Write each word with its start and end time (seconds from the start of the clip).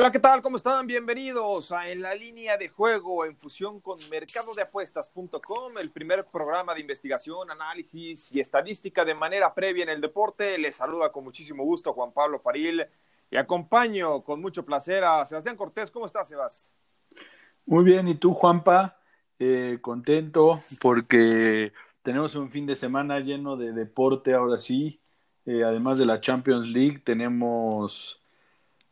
Hola, 0.00 0.12
¿qué 0.12 0.20
tal? 0.20 0.42
¿Cómo 0.42 0.58
están? 0.58 0.86
Bienvenidos 0.86 1.72
a 1.72 1.88
En 1.88 2.02
la 2.02 2.14
línea 2.14 2.56
de 2.56 2.68
juego 2.68 3.24
en 3.24 3.36
fusión 3.36 3.80
con 3.80 3.98
mercadodeapuestas.com, 4.08 5.76
el 5.80 5.90
primer 5.90 6.24
programa 6.30 6.72
de 6.72 6.82
investigación, 6.82 7.50
análisis 7.50 8.32
y 8.32 8.38
estadística 8.38 9.04
de 9.04 9.14
manera 9.14 9.52
previa 9.52 9.82
en 9.82 9.88
el 9.88 10.00
deporte. 10.00 10.56
Les 10.56 10.76
saluda 10.76 11.10
con 11.10 11.24
muchísimo 11.24 11.64
gusto 11.64 11.92
Juan 11.94 12.12
Pablo 12.12 12.38
Faril 12.38 12.86
y 13.28 13.36
acompaño 13.36 14.22
con 14.22 14.40
mucho 14.40 14.64
placer 14.64 15.02
a 15.02 15.24
Sebastián 15.24 15.56
Cortés. 15.56 15.90
¿Cómo 15.90 16.06
estás, 16.06 16.28
Sebas? 16.28 16.76
Muy 17.66 17.82
bien, 17.82 18.06
¿y 18.06 18.14
tú, 18.14 18.34
Juanpa? 18.34 19.00
Eh, 19.40 19.78
contento 19.80 20.60
porque 20.80 21.72
tenemos 22.04 22.36
un 22.36 22.52
fin 22.52 22.66
de 22.66 22.76
semana 22.76 23.18
lleno 23.18 23.56
de 23.56 23.72
deporte 23.72 24.32
ahora 24.32 24.58
sí. 24.58 25.00
Eh, 25.44 25.64
además 25.64 25.98
de 25.98 26.06
la 26.06 26.20
Champions 26.20 26.68
League, 26.68 27.02
tenemos 27.04 28.22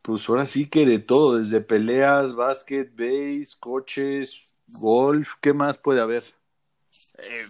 pues 0.06 0.28
ahora 0.28 0.46
sí 0.46 0.68
que 0.68 0.86
de 0.86 1.00
todo, 1.00 1.36
desde 1.36 1.60
peleas, 1.60 2.32
básquet, 2.32 2.94
base, 2.94 3.56
coches, 3.58 4.36
golf, 4.68 5.32
¿qué 5.40 5.52
más 5.52 5.78
puede 5.78 6.00
haber? 6.00 6.22
Eh, 7.18 7.44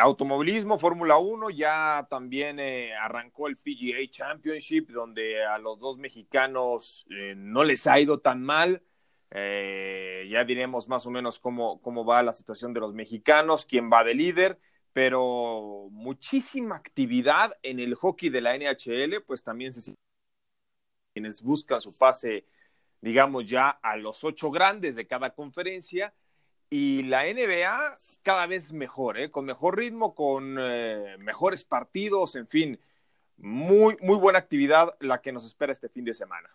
automovilismo, 0.00 0.80
Fórmula 0.80 1.18
1, 1.18 1.50
ya 1.50 2.04
también 2.10 2.58
eh, 2.58 2.92
arrancó 2.92 3.46
el 3.46 3.54
PGA 3.54 4.10
Championship, 4.10 4.90
donde 4.90 5.44
a 5.44 5.58
los 5.58 5.78
dos 5.78 5.96
mexicanos 5.96 7.06
eh, 7.08 7.34
no 7.36 7.62
les 7.62 7.86
ha 7.86 8.00
ido 8.00 8.18
tan 8.18 8.42
mal. 8.42 8.82
ya 9.30 10.44
diremos 10.44 10.88
más 10.88 11.06
o 11.06 11.10
menos 11.10 11.38
cómo, 11.38 11.80
cómo 11.82 12.04
va 12.04 12.24
la 12.24 12.32
situación 12.32 12.74
de 12.74 12.80
los 12.80 12.94
mexicanos, 12.94 13.64
quién 13.64 13.88
va 13.92 14.02
de 14.02 14.14
líder, 14.14 14.58
pero 14.92 15.86
muchísima 15.92 16.74
actividad 16.74 17.52
en 17.62 17.78
el 17.78 17.94
hockey 17.94 18.28
de 18.28 18.40
la 18.40 18.56
NHL, 18.56 19.22
pues 19.24 19.44
también 19.44 19.72
se 19.72 19.80
quienes 21.12 21.42
buscan 21.42 21.80
su 21.80 21.96
pase, 21.96 22.44
digamos, 23.00 23.48
ya 23.48 23.70
a 23.70 23.96
los 23.96 24.24
ocho 24.24 24.50
grandes 24.50 24.96
de 24.96 25.06
cada 25.06 25.30
conferencia. 25.30 26.12
Y 26.70 27.02
la 27.02 27.24
NBA 27.24 27.96
cada 28.22 28.46
vez 28.46 28.72
mejor, 28.72 29.18
¿eh? 29.18 29.30
con 29.30 29.44
mejor 29.44 29.76
ritmo, 29.76 30.14
con 30.14 30.56
eh, 30.58 31.16
mejores 31.18 31.64
partidos, 31.64 32.34
en 32.34 32.46
fin, 32.48 32.80
muy, 33.36 33.96
muy 34.00 34.16
buena 34.16 34.38
actividad 34.38 34.96
la 35.00 35.20
que 35.20 35.32
nos 35.32 35.44
espera 35.44 35.72
este 35.72 35.90
fin 35.90 36.04
de 36.04 36.14
semana. 36.14 36.48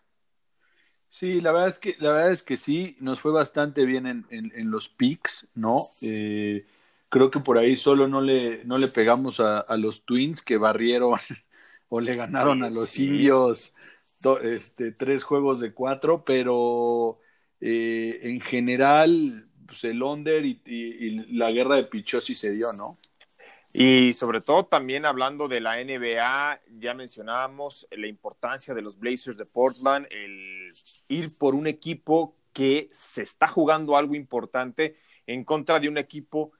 Sí, 1.09 1.39
la 1.39 1.51
verdad 1.51 1.69
es 1.69 1.79
que, 1.79 1.95
la 1.99 2.11
verdad 2.11 2.31
es 2.31 2.43
que 2.43 2.57
sí, 2.57 2.97
nos 2.99 3.19
fue 3.19 3.31
bastante 3.31 3.85
bien 3.85 4.07
en, 4.07 4.25
en, 4.29 4.71
los 4.71 4.89
picks, 4.89 5.47
¿no? 5.55 5.81
Eh, 6.01 6.65
creo 7.09 7.31
que 7.31 7.39
por 7.39 7.57
ahí 7.57 7.77
solo 7.77 8.07
no 8.07 8.21
le, 8.21 8.63
no 8.65 8.77
le 8.77 8.87
pegamos 8.87 9.39
a, 9.39 9.65
los 9.77 10.03
Twins 10.03 10.41
que 10.41 10.57
barrieron 10.57 11.19
o 11.89 12.01
le 12.01 12.15
ganaron 12.15 12.63
a 12.63 12.69
los 12.69 12.97
indios 12.99 13.73
este, 14.41 14.91
tres 14.91 15.23
juegos 15.23 15.59
de 15.59 15.73
cuatro, 15.73 16.23
pero 16.25 17.17
eh, 17.61 18.19
en 18.23 18.41
general, 18.41 19.49
pues 19.65 19.83
el 19.83 20.01
under 20.03 20.45
y, 20.45 21.25
la 21.31 21.51
guerra 21.51 21.75
de 21.75 21.85
Pichot 21.85 22.23
sí 22.23 22.35
se 22.35 22.51
dio, 22.51 22.73
¿no? 22.73 22.97
Y 23.73 24.13
sobre 24.13 24.41
todo 24.41 24.65
también 24.65 25.05
hablando 25.05 25.47
de 25.47 25.61
la 25.61 25.83
NBA, 25.83 26.61
ya 26.79 26.93
mencionábamos 26.93 27.87
la 27.91 28.07
importancia 28.07 28.73
de 28.73 28.81
los 28.81 28.97
Blazers 28.97 29.37
de 29.37 29.45
Portland, 29.45 30.07
el 30.09 30.71
ir 31.09 31.37
por 31.37 31.53
un 31.53 31.67
equipo 31.67 32.35
que 32.53 32.89
se 32.91 33.21
está 33.21 33.47
jugando 33.47 33.95
algo 33.95 34.15
importante 34.15 34.97
en 35.27 35.43
contra 35.43 35.79
de 35.79 35.89
un 35.89 35.97
equipo 35.97 36.53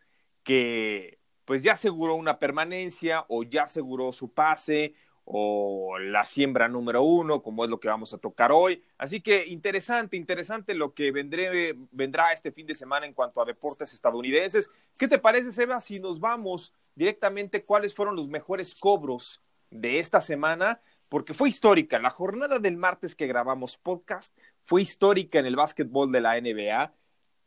que 0.44 1.18
pues 1.46 1.64
ya 1.64 1.74
aseguró 1.74 2.16
una 2.16 2.40
permanencia 2.40 3.26
o 3.30 3.44
ya 3.44 3.64
aseguró 3.64 4.12
su 4.12 4.34
pase 4.34 4.96
o 5.30 6.00
la 6.00 6.26
siembra 6.26 6.70
número 6.70 7.04
uno, 7.04 7.44
como 7.44 7.66
es 7.66 7.70
lo 7.70 7.82
que 7.82 7.90
vamos 7.90 8.14
a 8.14 8.18
tocar 8.18 8.50
hoy. 8.54 8.82
Así 8.98 9.20
que 9.20 9.46
interesante, 9.46 10.16
interesante 10.16 10.74
lo 10.74 10.94
que 10.94 11.12
vendré, 11.12 11.76
vendrá 11.92 12.32
este 12.32 12.54
fin 12.54 12.66
de 12.66 12.74
semana 12.74 13.06
en 13.06 13.14
cuanto 13.14 13.42
a 13.42 13.46
deportes 13.46 13.94
estadounidenses. 13.94 14.72
¿Qué 14.98 15.10
te 15.10 15.20
parece, 15.20 15.52
Seba, 15.52 15.82
si 15.82 16.00
nos 16.00 16.22
vamos 16.22 16.74
directamente 16.96 17.62
cuáles 17.62 17.94
fueron 17.94 18.16
los 18.16 18.30
mejores 18.30 18.74
cobros 18.74 19.42
de 19.70 20.00
esta 20.00 20.22
semana? 20.22 20.80
Porque 21.10 21.34
fue 21.34 21.50
histórica. 21.50 22.00
La 22.00 22.10
jornada 22.10 22.60
del 22.60 22.78
martes 22.78 23.14
que 23.14 23.28
grabamos 23.28 23.76
podcast 23.76 24.34
fue 24.64 24.82
histórica 24.82 25.40
en 25.40 25.46
el 25.46 25.58
básquetbol 25.58 26.10
de 26.10 26.22
la 26.22 26.40
NBA. 26.40 26.94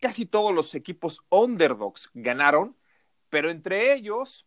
Casi 0.03 0.27
todos 0.27 0.53
los 0.55 0.75
equipos 0.75 1.23
underdogs 1.31 2.11
ganaron, 2.13 2.77
pero 3.31 3.51
entre 3.51 3.95
ellos 3.95 4.45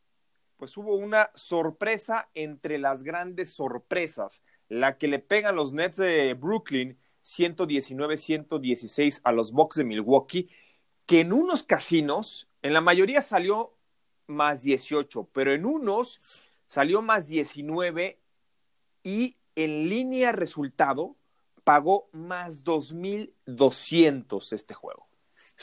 pues 0.64 0.78
hubo 0.78 0.96
una 0.96 1.30
sorpresa 1.34 2.30
entre 2.36 2.78
las 2.78 3.04
grandes 3.04 3.52
sorpresas, 3.52 4.44
la 4.70 4.98
que 4.98 5.10
le 5.10 5.20
pegan 5.20 5.58
los 5.58 5.74
Nets 5.74 5.98
de 5.98 6.36
Brooklyn 6.36 6.98
119-116 7.22 9.20
a 9.26 9.34
los 9.34 9.52
Bucks 9.52 9.76
de 9.76 9.84
Milwaukee, 9.84 10.48
que 11.06 11.20
en 11.20 11.34
unos 11.34 11.64
casinos, 11.64 12.48
en 12.62 12.72
la 12.72 12.80
mayoría 12.80 13.22
salió 13.22 13.74
más 14.28 14.62
18, 14.62 15.32
pero 15.34 15.54
en 15.54 15.66
unos 15.66 16.62
salió 16.66 17.02
más 17.02 17.28
19 17.28 18.22
y 19.04 19.36
en 19.58 19.90
línea 19.90 20.32
resultado 20.32 21.18
pagó 21.66 22.08
más 22.14 22.64
2.200 22.64 24.54
este 24.54 24.74
juego. 24.74 25.10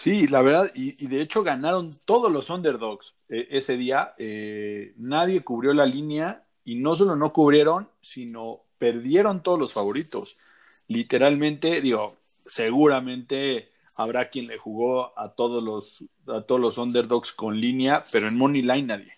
Sí, 0.00 0.26
la 0.28 0.40
verdad, 0.40 0.72
y, 0.74 1.08
de 1.08 1.20
hecho 1.20 1.42
ganaron 1.42 1.90
todos 2.06 2.32
los 2.32 2.48
underdogs 2.48 3.14
eh, 3.28 3.48
ese 3.50 3.76
día. 3.76 4.14
Eh, 4.16 4.94
nadie 4.96 5.42
cubrió 5.42 5.74
la 5.74 5.84
línea 5.84 6.42
y 6.64 6.76
no 6.76 6.96
solo 6.96 7.16
no 7.16 7.34
cubrieron, 7.34 7.86
sino 8.00 8.62
perdieron 8.78 9.42
todos 9.42 9.58
los 9.58 9.74
favoritos. 9.74 10.38
Literalmente, 10.88 11.82
digo, 11.82 12.16
seguramente 12.22 13.72
habrá 13.98 14.30
quien 14.30 14.46
le 14.46 14.56
jugó 14.56 15.12
a 15.18 15.34
todos 15.34 15.62
los, 15.62 16.02
a 16.34 16.40
todos 16.46 16.62
los 16.62 16.78
underdogs 16.78 17.32
con 17.32 17.60
línea, 17.60 18.02
pero 18.10 18.26
en 18.26 18.38
Money 18.38 18.62
Line 18.62 18.84
nadie. 18.84 19.12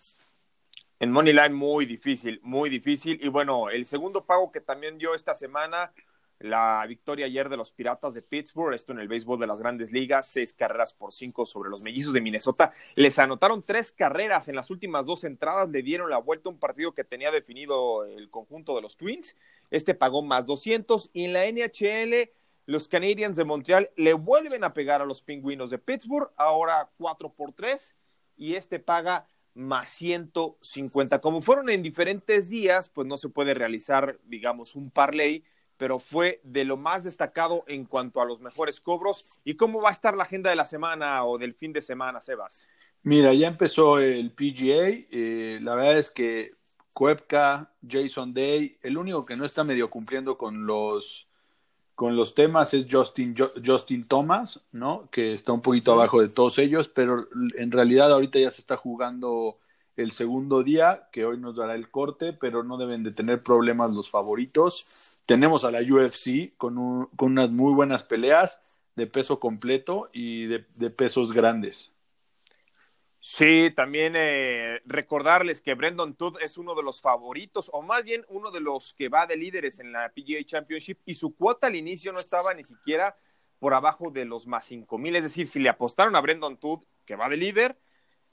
En 0.99 1.12
Money 1.12 1.32
Line 1.32 1.50
muy 1.50 1.87
difícil, 1.87 2.41
muy 2.43 2.69
difícil. 2.69 3.20
Y 3.22 3.28
bueno, 3.28 3.70
el 3.70 3.87
segundo 3.87 4.25
pago 4.25 4.50
que 4.50 4.60
también 4.60 4.99
dio 4.99 5.14
esta 5.14 5.37
semana 5.37 5.93
la 6.42 6.84
victoria 6.86 7.26
ayer 7.26 7.48
de 7.48 7.56
los 7.56 7.70
Piratas 7.70 8.14
de 8.14 8.22
Pittsburgh, 8.22 8.75
esto 8.75 8.92
en 8.92 8.98
el 8.98 9.08
béisbol 9.08 9.38
de 9.38 9.47
las 9.47 9.60
grandes 9.60 9.92
ligas, 9.92 10.28
seis 10.28 10.53
carreras 10.53 10.92
por 10.92 11.12
cinco 11.12 11.47
sobre 11.47 11.70
los 11.70 11.82
mellizos 11.82 12.12
de 12.12 12.20
Minnesota. 12.20 12.72
Les 12.97 13.19
anotaron 13.19 13.62
tres 13.62 13.92
carreras 13.92 14.48
en 14.48 14.56
las 14.56 14.70
últimas 14.70 15.06
dos 15.06 15.25
entradas, 15.25 15.70
le 15.70 15.82
dieron 15.82 16.10
la 16.10 16.19
vuelta 16.19 16.48
a 16.48 16.52
un 16.52 16.58
partido 16.58 16.92
que 16.92 17.04
tenía 17.04 17.31
definido 17.31 18.04
el 18.04 18.28
conjunto 18.28 18.75
de 18.75 18.82
los 18.82 18.96
Twins. 18.96 19.37
Este 19.70 19.94
pagó 19.94 20.22
más 20.22 20.44
200 20.46 21.11
y 21.12 21.25
en 21.25 21.32
la 21.32 21.46
NHL 21.46 22.31
los 22.67 22.88
Canadiens 22.88 23.37
de 23.37 23.44
Montreal 23.44 23.90
le 23.96 24.12
vuelven 24.14 24.64
a 24.64 24.72
pegar 24.72 25.00
a 25.02 25.06
los 25.06 25.22
Pingüinos 25.22 25.70
de 25.70 25.78
Pittsburgh, 25.78 26.31
ahora 26.37 26.90
cuatro 26.99 27.32
por 27.32 27.52
tres 27.52 27.94
y 28.37 28.55
este 28.55 28.78
paga 28.78 29.26
más 29.55 29.90
150. 29.90 31.19
Como 31.20 31.43
fueron 31.43 31.69
en 31.69 31.82
diferentes 31.82 32.49
días, 32.49 32.88
pues 32.88 33.06
no 33.06 33.17
se 33.17 33.28
puede 33.28 33.55
realizar, 33.55 34.19
digamos, 34.25 34.75
un 34.75 34.90
parlay 34.90 35.44
pero 35.82 35.99
fue 35.99 36.40
de 36.44 36.64
lo 36.64 36.76
más 36.76 37.02
destacado 37.02 37.64
en 37.67 37.87
cuanto 37.87 38.20
a 38.20 38.25
los 38.25 38.40
mejores 38.40 38.81
cobros. 38.81 39.40
¿Y 39.44 39.56
cómo 39.56 39.82
va 39.82 39.88
a 39.88 39.93
estar 39.93 40.17
la 40.17 40.23
agenda 40.23 40.49
de 40.49 40.55
la 40.55 40.64
semana 40.64 41.25
o 41.25 41.38
del 41.38 41.55
fin 41.55 41.73
de 41.73 41.82
semana, 41.82 42.20
Sebas? 42.20 42.69
Mira, 43.02 43.34
ya 43.34 43.49
empezó 43.49 43.99
el 43.99 44.31
PGA. 44.31 45.08
Eh, 45.11 45.58
la 45.61 45.75
verdad 45.75 45.99
es 45.99 46.12
que 46.12 46.52
Cuepka, 46.93 47.73
Jason 47.84 48.32
Day, 48.32 48.79
el 48.81 48.96
único 48.96 49.26
que 49.26 49.34
no 49.34 49.44
está 49.44 49.64
medio 49.64 49.90
cumpliendo 49.90 50.38
con 50.38 50.67
los 50.67 51.26
con 51.96 52.14
los 52.14 52.32
temas 52.37 52.73
es 52.75 52.87
Justin, 52.88 53.34
Justin 53.67 54.06
Thomas, 54.06 54.61
¿no? 54.70 55.08
Que 55.11 55.34
está 55.34 55.50
un 55.50 55.62
poquito 55.62 55.94
abajo 55.94 56.23
de 56.23 56.29
todos 56.29 56.61
ellos, 56.61 56.87
pero 56.87 57.26
en 57.58 57.73
realidad 57.73 58.12
ahorita 58.12 58.38
ya 58.38 58.52
se 58.52 58.61
está 58.61 58.76
jugando 58.76 59.56
el 59.96 60.12
segundo 60.12 60.62
día, 60.62 61.08
que 61.11 61.25
hoy 61.25 61.38
nos 61.38 61.56
dará 61.56 61.75
el 61.75 61.90
corte, 61.90 62.32
pero 62.32 62.62
no 62.62 62.76
deben 62.76 63.02
de 63.02 63.11
tener 63.11 63.43
problemas 63.43 63.90
los 63.90 64.08
favoritos 64.08 65.12
tenemos 65.26 65.64
a 65.64 65.70
la 65.70 65.80
UFC 65.80 66.56
con, 66.56 67.06
con 67.16 67.32
unas 67.32 67.50
muy 67.50 67.72
buenas 67.72 68.02
peleas 68.02 68.80
de 68.96 69.06
peso 69.06 69.40
completo 69.40 70.08
y 70.12 70.46
de, 70.46 70.90
pesos 70.90 71.32
grandes. 71.32 71.92
Sí, 73.19 73.70
también 73.74 74.14
eh, 74.16 74.82
recordarles 74.84 75.60
que 75.60 75.74
Brendan 75.74 76.14
Todd 76.14 76.38
es 76.40 76.58
uno 76.58 76.74
de 76.74 76.82
los 76.82 77.00
favoritos, 77.00 77.70
o 77.72 77.80
más 77.80 78.02
bien 78.02 78.24
uno 78.28 78.50
de 78.50 78.60
los 78.60 78.94
que 78.94 79.08
va 79.08 79.26
de 79.26 79.36
líderes 79.36 79.78
en 79.78 79.92
la 79.92 80.08
PGA 80.08 80.44
Championship, 80.44 80.98
y 81.06 81.14
su 81.14 81.34
cuota 81.36 81.69
al 81.69 81.76
inicio 81.76 82.12
no 82.12 82.19
estaba 82.19 82.52
ni 82.52 82.64
siquiera 82.64 83.16
por 83.60 83.74
abajo 83.74 84.10
de 84.10 84.24
los 84.24 84.48
más 84.48 84.66
cinco 84.66 84.98
mil. 84.98 85.14
Es 85.14 85.22
decir, 85.22 85.46
si 85.46 85.60
le 85.60 85.69
apostaron 85.69 86.16
a 86.16 86.20
Brendan 86.20 86.56
Todd, 86.56 86.82
que 87.06 87.14
va 87.14 87.28
de 87.28 87.36
líder, 87.36 87.78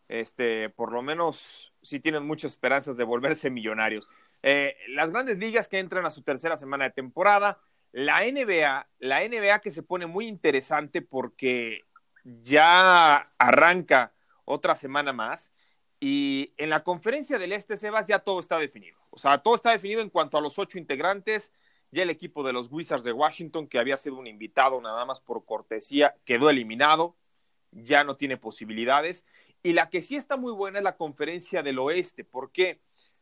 este, 0.07 0.71
por 0.71 0.91
lo 0.91 1.03
menos 1.03 1.71
sí 1.83 1.99
tienen 1.99 2.25
muchas 2.25 2.53
esperanzas 2.53 2.97
de 2.97 3.03
volverse 3.03 3.51
millonarios. 3.51 4.09
Eh, 4.43 4.75
las 4.89 5.11
grandes 5.11 5.39
ligas 5.39 5.67
que 5.67 5.79
entran 5.79 6.05
a 6.05 6.09
su 6.09 6.21
tercera 6.21 6.57
semana 6.57 6.85
de 6.85 6.91
temporada, 6.91 7.59
la 7.91 8.23
NBA, 8.25 8.87
la 8.99 9.23
NBA 9.23 9.59
que 9.59 9.71
se 9.71 9.83
pone 9.83 10.05
muy 10.05 10.27
interesante 10.27 11.01
porque 11.01 11.85
ya 12.23 13.31
arranca 13.37 14.13
otra 14.45 14.75
semana 14.75 15.13
más 15.13 15.51
y 15.99 16.53
en 16.57 16.69
la 16.69 16.83
conferencia 16.83 17.37
del 17.37 17.51
Este, 17.51 17.75
Sebas, 17.75 18.07
ya 18.07 18.19
todo 18.19 18.39
está 18.39 18.57
definido. 18.57 18.97
O 19.09 19.17
sea, 19.17 19.39
todo 19.39 19.55
está 19.55 19.71
definido 19.71 20.01
en 20.01 20.09
cuanto 20.09 20.37
a 20.37 20.41
los 20.41 20.57
ocho 20.57 20.77
integrantes. 20.77 21.51
Ya 21.91 22.03
el 22.03 22.09
equipo 22.09 22.43
de 22.43 22.53
los 22.53 22.71
Wizards 22.71 23.03
de 23.03 23.11
Washington, 23.11 23.67
que 23.67 23.79
había 23.79 23.97
sido 23.97 24.15
un 24.15 24.27
invitado 24.27 24.79
nada 24.79 25.05
más 25.05 25.19
por 25.19 25.43
cortesía, 25.45 26.15
quedó 26.23 26.49
eliminado. 26.49 27.17
Ya 27.71 28.03
no 28.03 28.15
tiene 28.15 28.37
posibilidades. 28.37 29.25
Y 29.61 29.73
la 29.73 29.89
que 29.89 30.01
sí 30.01 30.15
está 30.15 30.37
muy 30.37 30.53
buena 30.53 30.77
es 30.79 30.83
la 30.83 30.95
conferencia 30.95 31.63
del 31.63 31.79
Oeste. 31.79 32.23
¿Por 32.23 32.51
qué? 32.51 32.79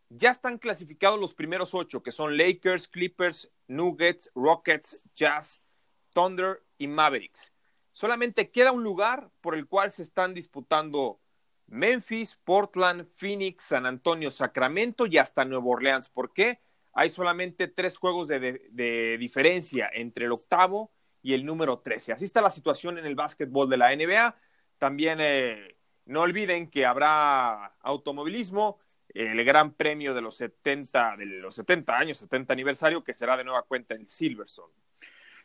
Ya 0.09 0.31
están 0.31 0.57
clasificados 0.57 1.19
los 1.19 1.35
primeros 1.35 1.73
ocho, 1.73 2.01
que 2.01 2.11
son 2.11 2.37
Lakers, 2.37 2.87
Clippers, 2.87 3.51
Nuggets, 3.67 4.31
Rockets, 4.35 5.09
Jazz, 5.13 5.77
Thunder 6.13 6.63
y 6.77 6.87
Mavericks. 6.87 7.51
Solamente 7.91 8.49
queda 8.49 8.71
un 8.71 8.83
lugar 8.83 9.29
por 9.41 9.55
el 9.55 9.67
cual 9.67 9.91
se 9.91 10.03
están 10.03 10.33
disputando 10.33 11.19
Memphis, 11.67 12.39
Portland, 12.43 13.07
Phoenix, 13.17 13.65
San 13.65 13.85
Antonio, 13.85 14.31
Sacramento 14.31 15.05
y 15.05 15.17
hasta 15.17 15.43
Nueva 15.45 15.65
Orleans. 15.65 16.07
¿Por 16.09 16.31
qué? 16.31 16.61
Hay 16.93 17.09
solamente 17.09 17.67
tres 17.67 17.97
juegos 17.97 18.27
de, 18.27 19.17
diferencia 19.19 19.89
entre 19.93 20.25
el 20.25 20.31
octavo 20.31 20.91
y 21.21 21.33
el 21.33 21.45
número 21.45 21.79
13. 21.79 22.13
Así 22.13 22.25
está 22.25 22.41
la 22.41 22.49
situación 22.49 22.97
en 22.97 23.05
el 23.05 23.15
básquetbol 23.15 23.69
de 23.69 23.77
la 23.77 23.95
NBA. 23.95 24.35
También 24.77 25.19
eh, 25.19 25.77
no 26.05 26.21
olviden 26.21 26.69
que 26.69 26.85
habrá 26.85 27.75
automovilismo, 27.81 28.77
el 29.17 29.43
Gran 29.43 29.73
Premio 29.73 30.13
de 30.13 30.21
los 30.21 30.35
70, 30.35 31.15
de 31.17 31.41
los 31.41 31.55
70 31.55 31.97
años, 31.97 32.17
70 32.17 32.53
aniversario, 32.53 33.03
que 33.03 33.13
será 33.13 33.35
de 33.35 33.43
nueva 33.43 33.63
cuenta 33.63 33.95
en 33.95 34.07
Silverstone. 34.07 34.73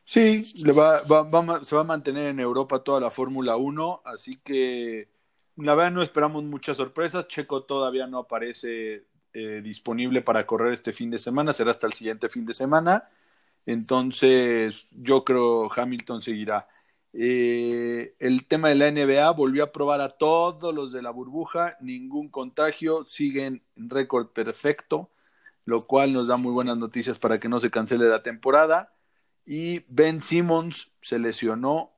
Sí, 0.05 0.53
le 0.65 0.73
va, 0.73 1.03
se 1.65 1.75
va 1.75 1.81
a 1.81 1.85
mantener 1.85 2.29
en 2.29 2.41
Europa 2.41 2.81
toda 2.81 3.01
la 3.01 3.11
Fórmula 3.11 3.57
1, 3.57 4.03
así 4.05 4.41
que 4.41 5.09
la 5.57 5.75
verdad 5.75 5.93
no 5.93 6.03
esperamos 6.03 6.43
muchas 6.45 6.77
sorpresas. 6.77 7.29
Checo 7.29 7.63
todavía 7.63 8.07
no 8.07 8.19
aparece 8.19 9.07
eh, 9.33 9.61
disponible 9.63 10.21
para 10.23 10.47
correr 10.47 10.73
este 10.73 10.93
fin 10.93 11.11
de 11.11 11.19
semana, 11.19 11.53
será 11.53 11.71
hasta 11.71 11.87
el 11.87 11.93
siguiente 11.93 12.29
fin 12.29 12.45
de 12.45 12.55
semana. 12.55 13.09
Entonces, 13.65 14.87
yo 14.91 15.25
creo 15.25 15.71
Hamilton 15.73 16.21
seguirá. 16.21 16.69
Eh, 17.15 18.15
el 18.21 18.47
tema 18.47 18.69
de 18.69 18.75
la 18.75 18.91
NBA 18.91 19.31
volvió 19.33 19.65
a 19.65 19.73
probar 19.73 20.01
a 20.01 20.11
todos 20.11 20.75
los 20.75 20.93
de 20.93 21.03
la 21.03 21.11
burbuja, 21.11 21.77
ningún 21.81 22.29
contagio, 22.29 23.05
siguen 23.05 23.63
en 23.77 23.91
récord 23.91 24.29
perfecto, 24.29 25.11
lo 25.65 25.87
cual 25.87 26.13
nos 26.13 26.29
da 26.29 26.37
muy 26.37 26.53
buenas 26.53 26.79
noticias 26.79 27.19
para 27.19 27.39
que 27.39 27.49
no 27.49 27.61
se 27.61 27.71
cancele 27.71 28.07
la 28.09 28.23
temporada. 28.23 28.95
Y 29.45 29.81
Ben 29.93 30.23
Simmons 30.23 30.91
se 31.03 31.19
lesionó 31.19 31.93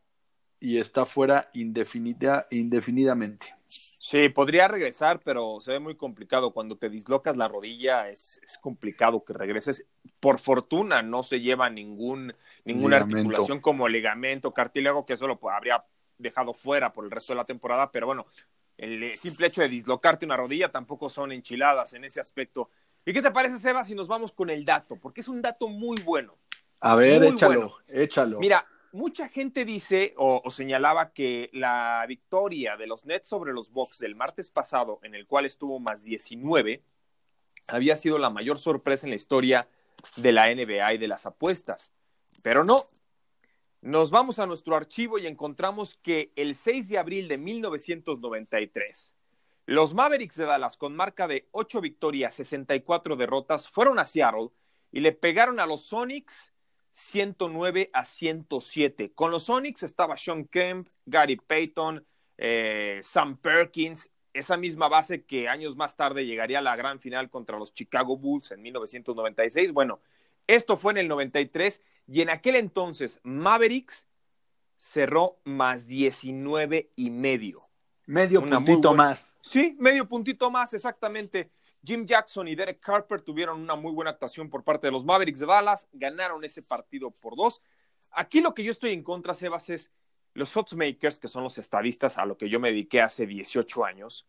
y 0.59 0.79
está 0.79 1.07
fuera 1.07 1.51
indefinida, 1.53 2.47
indefinidamente. 2.51 3.55
Sí, 4.05 4.29
podría 4.29 4.69
regresar, 4.69 5.21
pero 5.25 5.61
se 5.61 5.73
ve 5.73 5.79
muy 5.79 5.97
complicado. 5.97 6.51
Cuando 6.51 6.77
te 6.77 6.91
dislocas 6.91 7.39
la 7.39 7.49
rodilla 7.49 8.11
es, 8.11 8.39
complicado 8.61 9.25
que 9.25 9.33
regreses. 9.33 9.87
Por 10.21 10.39
fortuna 10.39 11.01
no 11.01 11.23
se 11.23 11.41
lleva 11.41 11.71
ningún, 11.71 12.31
ninguna 12.67 12.99
articulación 12.99 13.61
como 13.61 13.89
ligamento, 13.89 14.53
cartílago, 14.53 15.07
que 15.07 15.15
eso 15.15 15.27
lo 15.27 15.41
habría 15.51 15.87
dejado 16.19 16.53
fuera 16.53 16.93
por 16.93 17.07
el 17.07 17.11
resto 17.11 17.33
de 17.33 17.39
la 17.39 17.47
temporada. 17.47 17.91
Pero 17.93 18.05
bueno, 18.05 18.27
el 18.77 19.17
simple 19.17 19.47
hecho 19.47 19.63
de 19.63 19.71
dislocarte 19.71 20.27
una 20.27 20.37
rodilla 20.37 20.71
tampoco 20.71 21.09
son 21.09 21.33
enchiladas 21.33 21.95
en 21.95 22.05
ese 22.05 22.21
aspecto. 22.21 22.69
¿Y 23.07 23.15
qué 23.15 23.23
te 23.23 23.31
parece, 23.31 23.57
Seba, 23.57 23.85
si 23.85 23.95
nos 23.95 24.07
vamos 24.07 24.33
con 24.33 24.51
el 24.51 24.67
dato? 24.67 25.01
Porque 25.01 25.23
es 25.23 25.29
un 25.29 25.41
dato 25.41 25.67
muy 25.67 25.99
bueno. 26.03 26.37
A 26.81 26.95
ver, 26.95 27.25
échalo, 27.25 27.79
échalo. 27.89 28.39
Mira, 28.39 28.67
mucha 28.95 29.29
gente 29.29 29.65
dice 29.65 30.15
o, 30.17 30.49
señalaba 30.53 31.13
que 31.13 31.51
la 31.53 32.05
victoria 32.07 32.77
de 32.77 32.87
los 32.87 33.05
Nets 33.05 33.29
sobre 33.29 33.53
los 33.53 33.73
Bucks 33.73 33.99
del 33.99 34.15
martes 34.15 34.51
pasado, 34.51 35.01
en 35.03 35.17
el 35.17 35.27
cual 35.27 35.47
estuvo 35.47 35.81
más 35.81 36.05
19, 36.05 36.81
había 37.67 37.97
sido 37.97 38.19
la 38.19 38.31
mayor 38.31 38.57
sorpresa 38.57 39.07
en 39.07 39.11
la 39.11 39.17
historia 39.17 39.69
de 40.15 40.31
la 40.31 40.47
NBA 40.47 40.95
y 40.95 40.99
de 40.99 41.09
las 41.09 41.27
apuestas. 41.27 41.93
Pero 42.45 42.63
no. 42.63 42.83
Nos 43.83 44.13
vamos 44.13 44.39
a 44.39 44.47
nuestro 44.47 44.77
archivo 44.77 45.19
y 45.19 45.27
encontramos 45.27 45.97
que 45.97 46.33
el 46.37 46.55
6 46.55 46.89
de 46.89 46.99
abril 46.99 47.27
de 47.27 47.37
1993, 47.37 49.13
los 49.67 49.93
Mavericks 49.93 50.37
de 50.37 50.45
Dallas, 50.45 50.77
con 50.77 50.95
marca 50.95 51.27
de 51.27 51.49
8 51.51 51.81
victorias, 51.81 52.35
64 52.35 53.17
derrotas, 53.17 53.69
fueron 53.69 53.99
a 53.99 54.05
Seattle 54.05 54.51
y 54.93 55.01
le 55.01 55.13
pegaron 55.13 55.59
a 55.59 55.67
los 55.67 55.83
Sonics 55.83 56.54
109 56.95 57.91
a 57.93 58.05
107. 58.05 59.13
Con 59.15 59.33
los 59.33 59.45
Sonics 59.45 59.83
estaba 59.83 60.17
Sean 60.17 60.47
Kemp, 60.47 60.89
Gary 61.05 61.37
Payton, 61.37 62.07
eh, 62.39 63.01
Sam 63.03 63.37
Perkins, 63.37 64.11
esa 64.33 64.57
misma 64.57 64.89
base 64.89 65.25
que 65.25 65.49
años 65.49 65.77
más 65.77 65.97
tarde 65.97 66.25
llegaría 66.25 66.61
a 66.61 66.63
la 66.63 66.77
gran 66.77 67.01
final 67.01 67.31
contra 67.31 67.59
los 67.59 67.75
Chicago 67.75 68.17
Bulls 68.17 68.53
en 68.53 68.63
1996. 68.63 69.73
Bueno, 69.73 70.01
esto 70.47 70.77
fue 70.77 70.93
en 70.93 70.99
el 70.99 71.09
93 71.09 71.81
y 72.07 72.21
en 72.21 72.31
aquel 72.31 72.57
entonces 72.57 73.21
Mavericks 73.25 74.07
cerró 74.77 75.41
más 75.45 75.87
19 75.89 76.93
y 76.95 77.11
medio. 77.11 77.61
Medio 78.07 78.41
puntito 78.41 78.95
más. 78.95 79.33
Sí, 79.39 79.75
medio 79.81 80.07
puntito 80.07 80.51
más, 80.51 80.75
exactamente. 80.75 81.51
Jim 81.85 82.07
Jackson 82.07 82.49
y 82.49 82.55
Derek 82.55 82.81
Carper 82.81 83.21
tuvieron 83.21 83.61
una 83.61 83.75
muy 83.75 83.93
buena 83.93 84.11
actuación 84.11 84.49
por 84.49 84.65
parte 84.65 84.87
de 84.87 84.93
los 84.93 85.05
Mavericks 85.05 85.41
de 85.41 85.47
Dallas, 85.47 85.87
ganaron 85.93 86.43
ese 86.45 86.63
partido 86.63 87.11
por 87.11 87.37
dos. 87.37 87.61
Aquí 88.13 88.41
lo 88.41 88.55
que 88.55 88.65
yo 88.65 88.71
estoy 88.71 88.93
en 88.93 89.03
contra, 89.03 89.35
Sebas, 89.35 89.69
es 89.71 89.91
los 90.33 90.75
makers, 90.75 91.19
que 91.19 91.29
son 91.29 91.45
los 91.45 91.59
estadistas 91.59 92.19
a 92.19 92.27
lo 92.27 92.37
que 92.37 92.49
yo 92.49 92.59
me 92.59 92.71
dediqué 92.71 93.01
hace 93.01 93.27
18 93.27 93.85
años, 93.85 94.27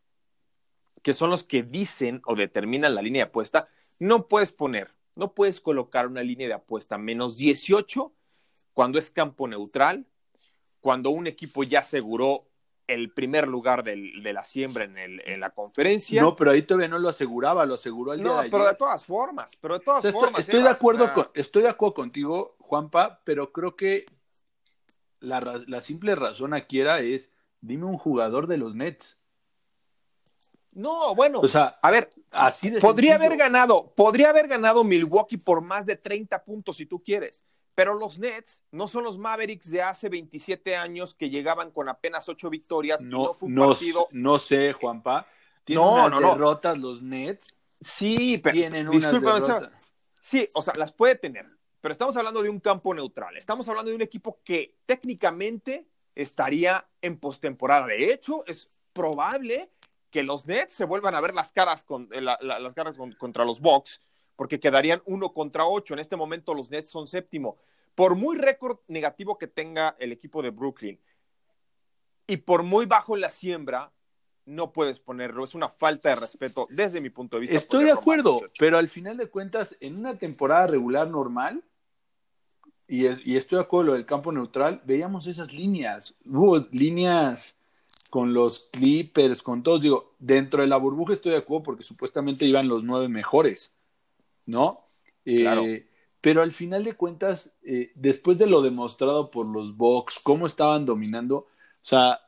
que 1.01 1.13
son 1.13 1.29
los 1.29 1.43
que 1.43 1.63
dicen 1.63 2.21
o 2.25 2.35
determinan 2.35 2.93
la 2.93 3.01
línea 3.01 3.25
de 3.25 3.29
apuesta, 3.29 3.67
no 3.99 4.27
puedes 4.27 4.51
poner, 4.51 4.93
no 5.15 5.33
puedes 5.33 5.61
colocar 5.61 6.07
una 6.07 6.21
línea 6.21 6.47
de 6.47 6.53
apuesta 6.53 6.97
menos 6.97 7.37
18 7.37 8.13
cuando 8.73 8.99
es 8.99 9.09
campo 9.09 9.47
neutral, 9.47 10.05
cuando 10.81 11.09
un 11.09 11.25
equipo 11.25 11.63
ya 11.63 11.79
aseguró 11.79 12.45
el 12.87 13.11
primer 13.11 13.47
lugar 13.47 13.83
del, 13.83 14.21
de 14.21 14.33
la 14.33 14.43
siembra 14.43 14.85
en, 14.85 14.97
el, 14.97 15.21
en, 15.25 15.39
la 15.39 15.49
conferencia. 15.49 16.21
No, 16.21 16.35
pero 16.35 16.51
ahí 16.51 16.61
todavía 16.61 16.87
no 16.87 16.99
lo 16.99 17.09
aseguraba, 17.09 17.65
lo 17.65 17.75
aseguró 17.75 18.13
el 18.13 18.21
día 18.21 18.27
no, 18.27 18.43
pero 18.49 18.65
de 18.65 18.75
todas 18.75 19.05
formas, 19.05 19.55
pero 19.59 19.79
de 19.79 19.85
todas 19.85 20.11
formas. 20.11 20.39
Estoy, 20.39 20.61
de 20.61 20.69
acuerdo 20.69 21.13
con, 21.13 21.27
estoy 21.33 21.63
de 21.63 21.69
acuerdo 21.69 21.93
contigo, 21.93 22.55
Juanpa, 22.59 23.21
pero 23.23 23.51
creo 23.51 23.75
que 23.75 24.05
la, 25.19 25.63
la 25.67 25.81
simple 25.81 26.15
razón 26.15 26.53
aquí 26.53 26.79
era 26.79 26.99
es, 26.99 27.31
dime 27.61 27.85
un 27.85 27.97
jugador 27.97 28.47
de 28.47 28.57
los 28.57 28.75
Nets. 28.75 29.17
No, 30.75 31.15
bueno, 31.15 31.39
o 31.39 31.47
sea, 31.47 31.77
a 31.81 31.89
ver, 31.89 32.11
así 32.31 32.69
podría 32.81 33.15
haber 33.15 33.37
ganado, 33.37 33.93
podría 33.95 34.29
haber 34.29 34.47
ganado 34.47 34.83
Milwaukee 34.83 35.37
por 35.37 35.61
más 35.61 35.85
de 35.85 35.95
30 35.95 36.43
puntos 36.43 36.77
si 36.77 36.85
tú 36.85 37.01
quieres. 37.01 37.45
Pero 37.75 37.93
los 37.93 38.17
Nets 38.19 38.63
no 38.71 38.87
son 38.87 39.03
los 39.03 39.17
Mavericks 39.17 39.69
de 39.69 39.81
hace 39.81 40.07
27 40.07 40.77
años 40.77 41.13
que 41.13 41.29
llegaban 41.29 41.71
con 41.71 41.89
apenas 41.89 42.27
8 42.29 42.49
victorias 42.49 43.03
no, 43.03 43.07
y 43.07 43.23
no 43.25 43.33
fue 43.33 43.49
un 43.49 43.55
partido. 43.55 44.07
No 44.11 44.39
sé, 44.39 44.71
Juanpa. 44.73 45.27
¿Tienen 45.65 45.83
no, 45.83 46.05
unas 46.05 46.21
derrotas 46.21 46.77
los 46.77 47.01
Nets? 47.01 47.57
Sí, 47.81 48.39
pero. 48.41 48.53
Tienen 48.53 48.87
unas 48.87 49.11
derrotas. 49.11 49.93
Sí, 50.21 50.47
o 50.53 50.61
sea, 50.61 50.73
las 50.77 50.93
puede 50.93 51.15
tener. 51.15 51.45
Pero 51.81 51.91
estamos 51.91 52.15
hablando 52.17 52.41
de 52.41 52.49
un 52.49 52.59
campo 52.59 52.93
neutral. 52.93 53.35
Estamos 53.37 53.67
hablando 53.67 53.89
de 53.89 53.95
un 53.95 54.01
equipo 54.01 54.39
que 54.43 54.77
técnicamente 54.85 55.87
estaría 56.15 56.87
en 57.01 57.19
postemporada. 57.19 57.87
De 57.87 58.11
hecho, 58.11 58.43
es 58.47 58.87
probable 58.93 59.69
que 60.09 60.23
los 60.23 60.45
Nets 60.45 60.73
se 60.73 60.85
vuelvan 60.85 61.13
a 61.13 61.21
ver 61.21 61.33
las 61.33 61.51
caras, 61.51 61.83
con, 61.83 62.09
eh, 62.13 62.21
las 62.21 62.73
caras 62.73 62.95
contra 63.17 63.43
los 63.43 63.59
Bucks 63.59 63.99
porque 64.35 64.59
quedarían 64.59 65.01
uno 65.05 65.33
contra 65.33 65.65
ocho. 65.65 65.93
En 65.93 65.99
este 65.99 66.15
momento 66.15 66.53
los 66.53 66.69
Nets 66.69 66.89
son 66.89 67.07
séptimo. 67.07 67.57
Por 67.95 68.15
muy 68.15 68.37
récord 68.37 68.79
negativo 68.87 69.37
que 69.37 69.47
tenga 69.47 69.95
el 69.99 70.11
equipo 70.11 70.41
de 70.41 70.49
Brooklyn 70.49 70.99
y 72.27 72.37
por 72.37 72.63
muy 72.63 72.85
bajo 72.85 73.15
la 73.15 73.31
siembra, 73.31 73.91
no 74.45 74.71
puedes 74.73 74.99
ponerlo. 74.99 75.43
Es 75.43 75.55
una 75.55 75.69
falta 75.69 76.09
de 76.09 76.15
respeto 76.15 76.67
desde 76.69 77.01
mi 77.01 77.09
punto 77.09 77.37
de 77.37 77.41
vista. 77.41 77.57
Estoy 77.57 77.85
de 77.85 77.91
acuerdo, 77.91 78.41
pero 78.59 78.77
al 78.77 78.89
final 78.89 79.17
de 79.17 79.27
cuentas, 79.27 79.75
en 79.79 79.97
una 79.97 80.17
temporada 80.17 80.67
regular 80.67 81.07
normal, 81.09 81.63
y, 82.87 83.05
estoy 83.07 83.57
de 83.57 83.63
acuerdo 83.63 83.67
con 83.67 83.85
lo 83.87 83.93
del 83.93 84.05
campo 84.05 84.31
neutral, 84.31 84.81
veíamos 84.85 85.25
esas 85.27 85.53
líneas. 85.53 86.15
Hubo 86.25 86.67
líneas 86.71 87.57
con 88.09 88.33
los 88.33 88.69
Clippers, 88.71 89.41
con 89.41 89.63
todos. 89.63 89.81
Digo, 89.81 90.15
dentro 90.19 90.61
de 90.61 90.67
la 90.67 90.77
burbuja 90.77 91.13
estoy 91.13 91.31
de 91.31 91.39
acuerdo 91.39 91.63
porque 91.63 91.83
supuestamente 91.83 92.45
iban 92.45 92.67
los 92.67 92.83
nueve 92.83 93.09
mejores, 93.09 93.74
¿no? 94.45 94.87
Claro. 95.23 95.65
Eh, 95.65 95.87
pero 96.21 96.41
al 96.41 96.53
final 96.53 96.83
de 96.83 96.93
cuentas, 96.93 97.55
eh, 97.63 97.91
después 97.93 98.37
de 98.37 98.47
lo 98.47 98.61
demostrado 98.61 99.29
por 99.29 99.45
los 99.45 99.77
Bucks, 99.77 100.19
cómo 100.23 100.47
estaban 100.47 100.85
dominando, 100.85 101.37
o 101.37 101.47
sea, 101.83 102.19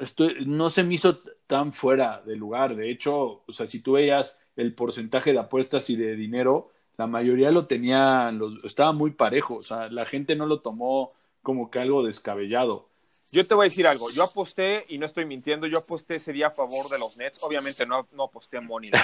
estoy, 0.00 0.46
no 0.46 0.70
se 0.70 0.84
me 0.84 0.94
hizo 0.94 1.18
tan 1.46 1.72
fuera 1.72 2.22
de 2.22 2.36
lugar. 2.36 2.76
De 2.76 2.90
hecho, 2.90 3.42
o 3.46 3.52
sea, 3.52 3.66
si 3.66 3.80
tú 3.80 3.92
veías 3.92 4.38
el 4.56 4.74
porcentaje 4.74 5.32
de 5.32 5.38
apuestas 5.38 5.90
y 5.90 5.96
de 5.96 6.16
dinero, 6.16 6.72
la 6.96 7.06
mayoría 7.06 7.50
lo 7.50 7.66
tenían, 7.66 8.38
los, 8.38 8.64
estaba 8.64 8.92
muy 8.92 9.10
parejo. 9.10 9.56
O 9.56 9.62
sea, 9.62 9.88
la 9.88 10.06
gente 10.06 10.36
no 10.36 10.46
lo 10.46 10.60
tomó 10.60 11.12
como 11.42 11.70
que 11.70 11.80
algo 11.80 12.02
descabellado. 12.02 12.88
Yo 13.32 13.46
te 13.46 13.54
voy 13.54 13.64
a 13.64 13.68
decir 13.68 13.86
algo. 13.86 14.10
Yo 14.10 14.22
aposté, 14.22 14.84
y 14.88 14.98
no 14.98 15.06
estoy 15.06 15.24
mintiendo, 15.24 15.66
yo 15.66 15.78
aposté 15.78 16.16
ese 16.16 16.32
día 16.32 16.48
a 16.48 16.50
favor 16.50 16.88
de 16.88 16.98
los 16.98 17.16
Nets. 17.16 17.38
Obviamente 17.42 17.84
no, 17.84 18.06
no 18.12 18.24
aposté 18.24 18.60
Money, 18.60 18.90
¿no? 18.90 18.98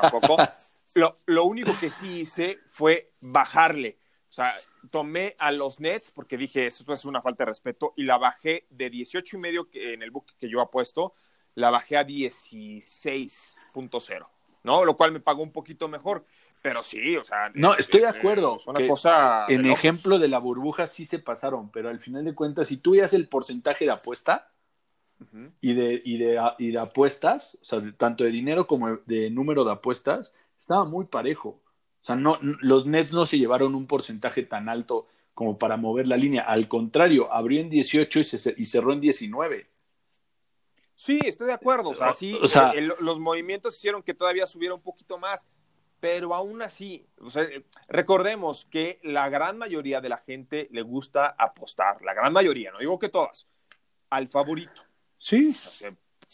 Tampoco. 0.00 0.36
Lo, 0.94 1.16
lo 1.26 1.44
único 1.44 1.78
que 1.78 1.88
sí 1.88 2.18
hice 2.18 2.58
fue 2.68 3.12
bajarle. 3.20 3.98
O 4.28 4.32
sea, 4.32 4.52
tomé 4.90 5.36
a 5.38 5.52
los 5.52 5.80
Nets 5.80 6.10
porque 6.10 6.36
dije, 6.36 6.66
eso 6.66 6.92
es 6.92 7.04
una 7.04 7.22
falta 7.22 7.44
de 7.44 7.50
respeto, 7.50 7.94
y 7.96 8.04
la 8.04 8.18
bajé 8.18 8.66
de 8.70 8.90
18 8.90 9.36
y 9.36 9.40
medio 9.40 9.70
que, 9.70 9.94
en 9.94 10.02
el 10.02 10.10
book 10.10 10.26
que 10.38 10.48
yo 10.48 10.60
apuesto, 10.60 11.14
la 11.54 11.70
bajé 11.70 11.96
a 11.96 12.06
16.0, 12.06 14.28
¿no? 14.62 14.84
Lo 14.84 14.96
cual 14.96 15.12
me 15.12 15.20
pagó 15.20 15.42
un 15.42 15.52
poquito 15.52 15.88
mejor. 15.88 16.26
Pero 16.62 16.82
sí, 16.82 17.16
o 17.16 17.24
sea. 17.24 17.50
No, 17.54 17.72
es- 17.74 17.80
estoy 17.80 18.00
de 18.00 18.08
es- 18.08 18.14
acuerdo. 18.16 18.58
Es 18.60 18.66
una 18.66 18.86
cosa. 18.86 19.46
En 19.48 19.66
ejemplo 19.66 20.18
de 20.18 20.28
la 20.28 20.38
burbuja 20.38 20.86
sí 20.86 21.06
se 21.06 21.18
pasaron, 21.18 21.70
pero 21.70 21.88
al 21.88 22.00
final 22.00 22.24
de 22.24 22.34
cuentas, 22.34 22.68
si 22.68 22.76
tú 22.76 22.92
veías 22.92 23.12
el 23.14 23.28
porcentaje 23.28 23.84
de 23.84 23.90
apuesta 23.92 24.50
y 25.60 25.74
de, 25.74 26.00
y 26.04 26.16
de, 26.18 26.40
y 26.58 26.70
de 26.70 26.78
apuestas, 26.78 27.58
o 27.60 27.64
sea, 27.64 27.80
tanto 27.96 28.24
de 28.24 28.30
dinero 28.30 28.66
como 28.66 28.96
de 29.06 29.30
número 29.30 29.64
de 29.64 29.72
apuestas, 29.72 30.32
estaba 30.58 30.84
muy 30.84 31.04
parejo. 31.06 31.60
O 32.02 32.06
sea, 32.06 32.16
no, 32.16 32.38
los 32.60 32.86
Nets 32.86 33.12
no 33.12 33.26
se 33.26 33.38
llevaron 33.38 33.74
un 33.74 33.86
porcentaje 33.86 34.42
tan 34.42 34.68
alto 34.70 35.06
como 35.34 35.58
para 35.58 35.76
mover 35.76 36.06
la 36.06 36.16
línea. 36.16 36.42
Al 36.42 36.68
contrario, 36.68 37.30
abrió 37.32 37.60
en 37.60 37.68
18 37.68 38.18
y, 38.20 38.24
se, 38.24 38.54
y 38.56 38.64
cerró 38.66 38.92
en 38.94 39.00
19. 39.02 39.66
Sí, 40.96 41.18
estoy 41.24 41.46
de 41.48 41.52
acuerdo. 41.54 41.90
O 41.90 41.94
sea, 41.94 42.12
sí, 42.12 42.38
O 42.42 42.48
sea- 42.48 42.70
el- 42.70 42.92
los 43.00 43.18
movimientos 43.18 43.76
hicieron 43.76 44.02
que 44.02 44.14
todavía 44.14 44.46
subiera 44.46 44.74
un 44.74 44.82
poquito 44.82 45.18
más. 45.18 45.46
Pero 46.00 46.34
aún 46.34 46.62
así, 46.62 47.06
o 47.20 47.30
sea, 47.30 47.42
eh, 47.42 47.64
recordemos 47.88 48.64
que 48.64 48.98
la 49.02 49.28
gran 49.28 49.58
mayoría 49.58 50.00
de 50.00 50.08
la 50.08 50.18
gente 50.18 50.68
le 50.72 50.82
gusta 50.82 51.34
apostar. 51.38 52.00
La 52.02 52.14
gran 52.14 52.32
mayoría, 52.32 52.72
no 52.72 52.78
digo 52.78 52.98
que 52.98 53.10
todas, 53.10 53.46
al 54.08 54.28
favorito. 54.28 54.82
Sí. 55.18 55.50
O 55.50 55.70
sea, 55.70 55.92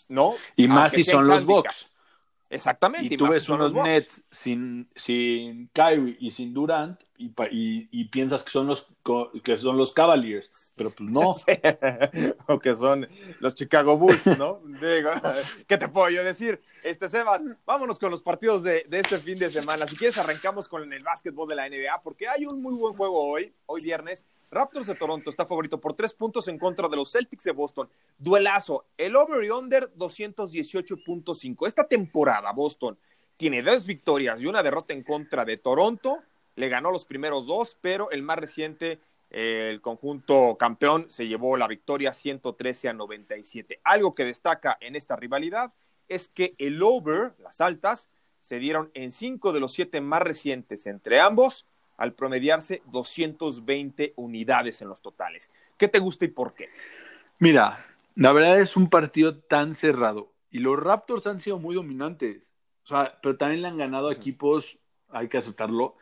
¿No? 0.09 0.33
Y 0.57 0.69
más 0.69 0.93
Aunque 0.93 1.05
si 1.05 1.11
son 1.11 1.27
los. 1.27 1.45
Bucks. 1.45 1.89
Exactamente. 2.51 3.15
Y 3.15 3.17
tú 3.17 3.25
más 3.25 3.35
ves 3.35 3.43
si 3.43 3.47
son 3.47 3.61
unos 3.61 3.73
los. 3.73 3.85
Nets 3.85 4.23
sin, 4.31 4.89
sin 4.95 5.69
Kyrie 5.69 6.17
y 6.21 6.31
sin 6.31 6.55
Durant 6.55 7.03
y, 7.19 7.29
pa- 7.29 7.49
y, 7.51 7.89
y 7.91 8.05
piensas 8.07 8.43
que 8.45 8.51
son 8.51 8.67
los 8.67 8.87
que 9.45 9.57
son 9.57 9.77
los 9.77 9.93
Cavaliers, 9.93 10.73
pero 10.77 10.91
pues 10.91 11.09
no. 11.09 11.31
o 12.49 12.59
que 12.59 12.75
son 12.75 13.09
los 13.41 13.55
Chicago 13.55 13.97
Bulls, 13.97 14.27
¿no? 14.39 14.61
Digo, 14.65 15.11
¿Qué 15.67 15.79
te 15.79 15.89
puedo 15.89 16.11
yo 16.11 16.25
decir? 16.25 16.61
Este, 16.83 17.09
Sebas, 17.09 17.43
vámonos 17.65 17.99
con 17.99 18.11
los 18.11 18.23
partidos 18.23 18.63
de, 18.63 18.83
de 18.89 19.01
este 19.01 19.17
fin 19.17 19.39
de 19.39 19.51
semana. 19.51 19.87
Si 19.87 19.97
quieres, 19.97 20.19
arrancamos 20.19 20.69
con 20.69 20.93
el 20.93 21.03
básquetbol 21.03 21.49
de 21.49 21.57
la 21.57 21.69
NBA, 21.69 22.01
porque 22.03 22.29
hay 22.29 22.47
un 22.47 22.63
muy 22.63 22.75
buen 22.75 22.95
juego 22.97 23.19
hoy, 23.29 23.53
hoy 23.67 23.83
viernes. 23.83 24.25
Raptors 24.51 24.87
de 24.87 24.95
Toronto 24.95 25.29
está 25.31 25.45
favorito 25.45 25.81
por 25.81 25.95
tres 25.95 26.15
puntos 26.15 26.47
en 26.47 26.59
contra 26.59 26.89
de 26.89 26.95
los 26.97 27.11
Celtics 27.11 27.43
de 27.45 27.51
Boston. 27.53 27.89
Duelazo. 28.19 28.85
El 28.97 29.17
over 29.17 29.43
y 29.45 29.51
under 29.51 29.93
218.5. 29.97 31.67
Esta 31.67 31.85
temporada, 31.85 32.53
Boston 32.53 32.97
tiene 33.37 33.63
dos 33.63 33.85
victorias 33.85 34.41
y 34.41 34.47
una 34.47 34.63
derrota 34.63 34.95
en 34.95 35.03
contra 35.03 35.45
de 35.45 35.57
Toronto. 35.59 36.19
Le 36.57 36.69
ganó 36.69 36.91
los 36.91 37.07
primeros 37.07 37.47
dos, 37.47 37.77
pero 37.81 38.11
el 38.11 38.23
más 38.23 38.39
reciente 38.39 38.99
eh, 39.31 39.71
el 39.71 39.81
conjunto 39.81 40.57
campeón 40.59 41.11
se 41.11 41.27
llevó 41.27 41.57
la 41.57 41.69
victoria 41.69 42.13
113 42.13 42.89
a 42.89 42.93
97. 42.93 43.81
Algo 43.85 44.13
que 44.13 44.25
destaca 44.25 44.77
en 44.81 44.97
esta 44.97 45.17
rivalidad 45.17 45.73
es 46.09 46.29
que 46.29 46.55
el 46.59 46.83
over, 46.83 47.35
las 47.39 47.61
altas, 47.61 48.09
se 48.41 48.59
dieron 48.59 48.91
en 48.95 49.11
cinco 49.11 49.53
de 49.53 49.61
los 49.61 49.73
siete 49.73 50.01
más 50.01 50.23
recientes 50.23 50.87
entre 50.87 51.21
ambos, 51.21 51.67
al 51.97 52.13
promediarse 52.13 52.83
220 52.87 54.13
unidades 54.17 54.83
en 54.83 54.89
los 54.89 55.01
totales. 55.03 55.51
¿Qué 55.77 55.89
te 55.89 55.99
gusta 55.99 56.25
y 56.25 56.29
por 56.29 56.55
qué? 56.55 56.69
Mira, 57.39 57.85
la 58.15 58.33
verdad 58.33 58.61
es 58.61 58.77
un 58.77 58.89
partido 58.89 59.37
tan 59.37 59.75
cerrado 59.75 60.31
y 60.51 60.61
los 60.61 60.79
Raptors 60.79 61.27
han 61.27 61.41
sido 61.41 61.59
muy 61.59 61.75
dominantes. 61.75 62.39
O 62.85 62.89
sea, 62.89 63.19
pero 63.21 63.37
también 63.37 63.63
le 63.63 63.69
han 63.69 63.79
ganado 63.79 64.09
a 64.09 64.13
equipos, 64.13 64.79
hay 65.11 65.29
que 65.29 65.39
aceptarlo. 65.39 65.97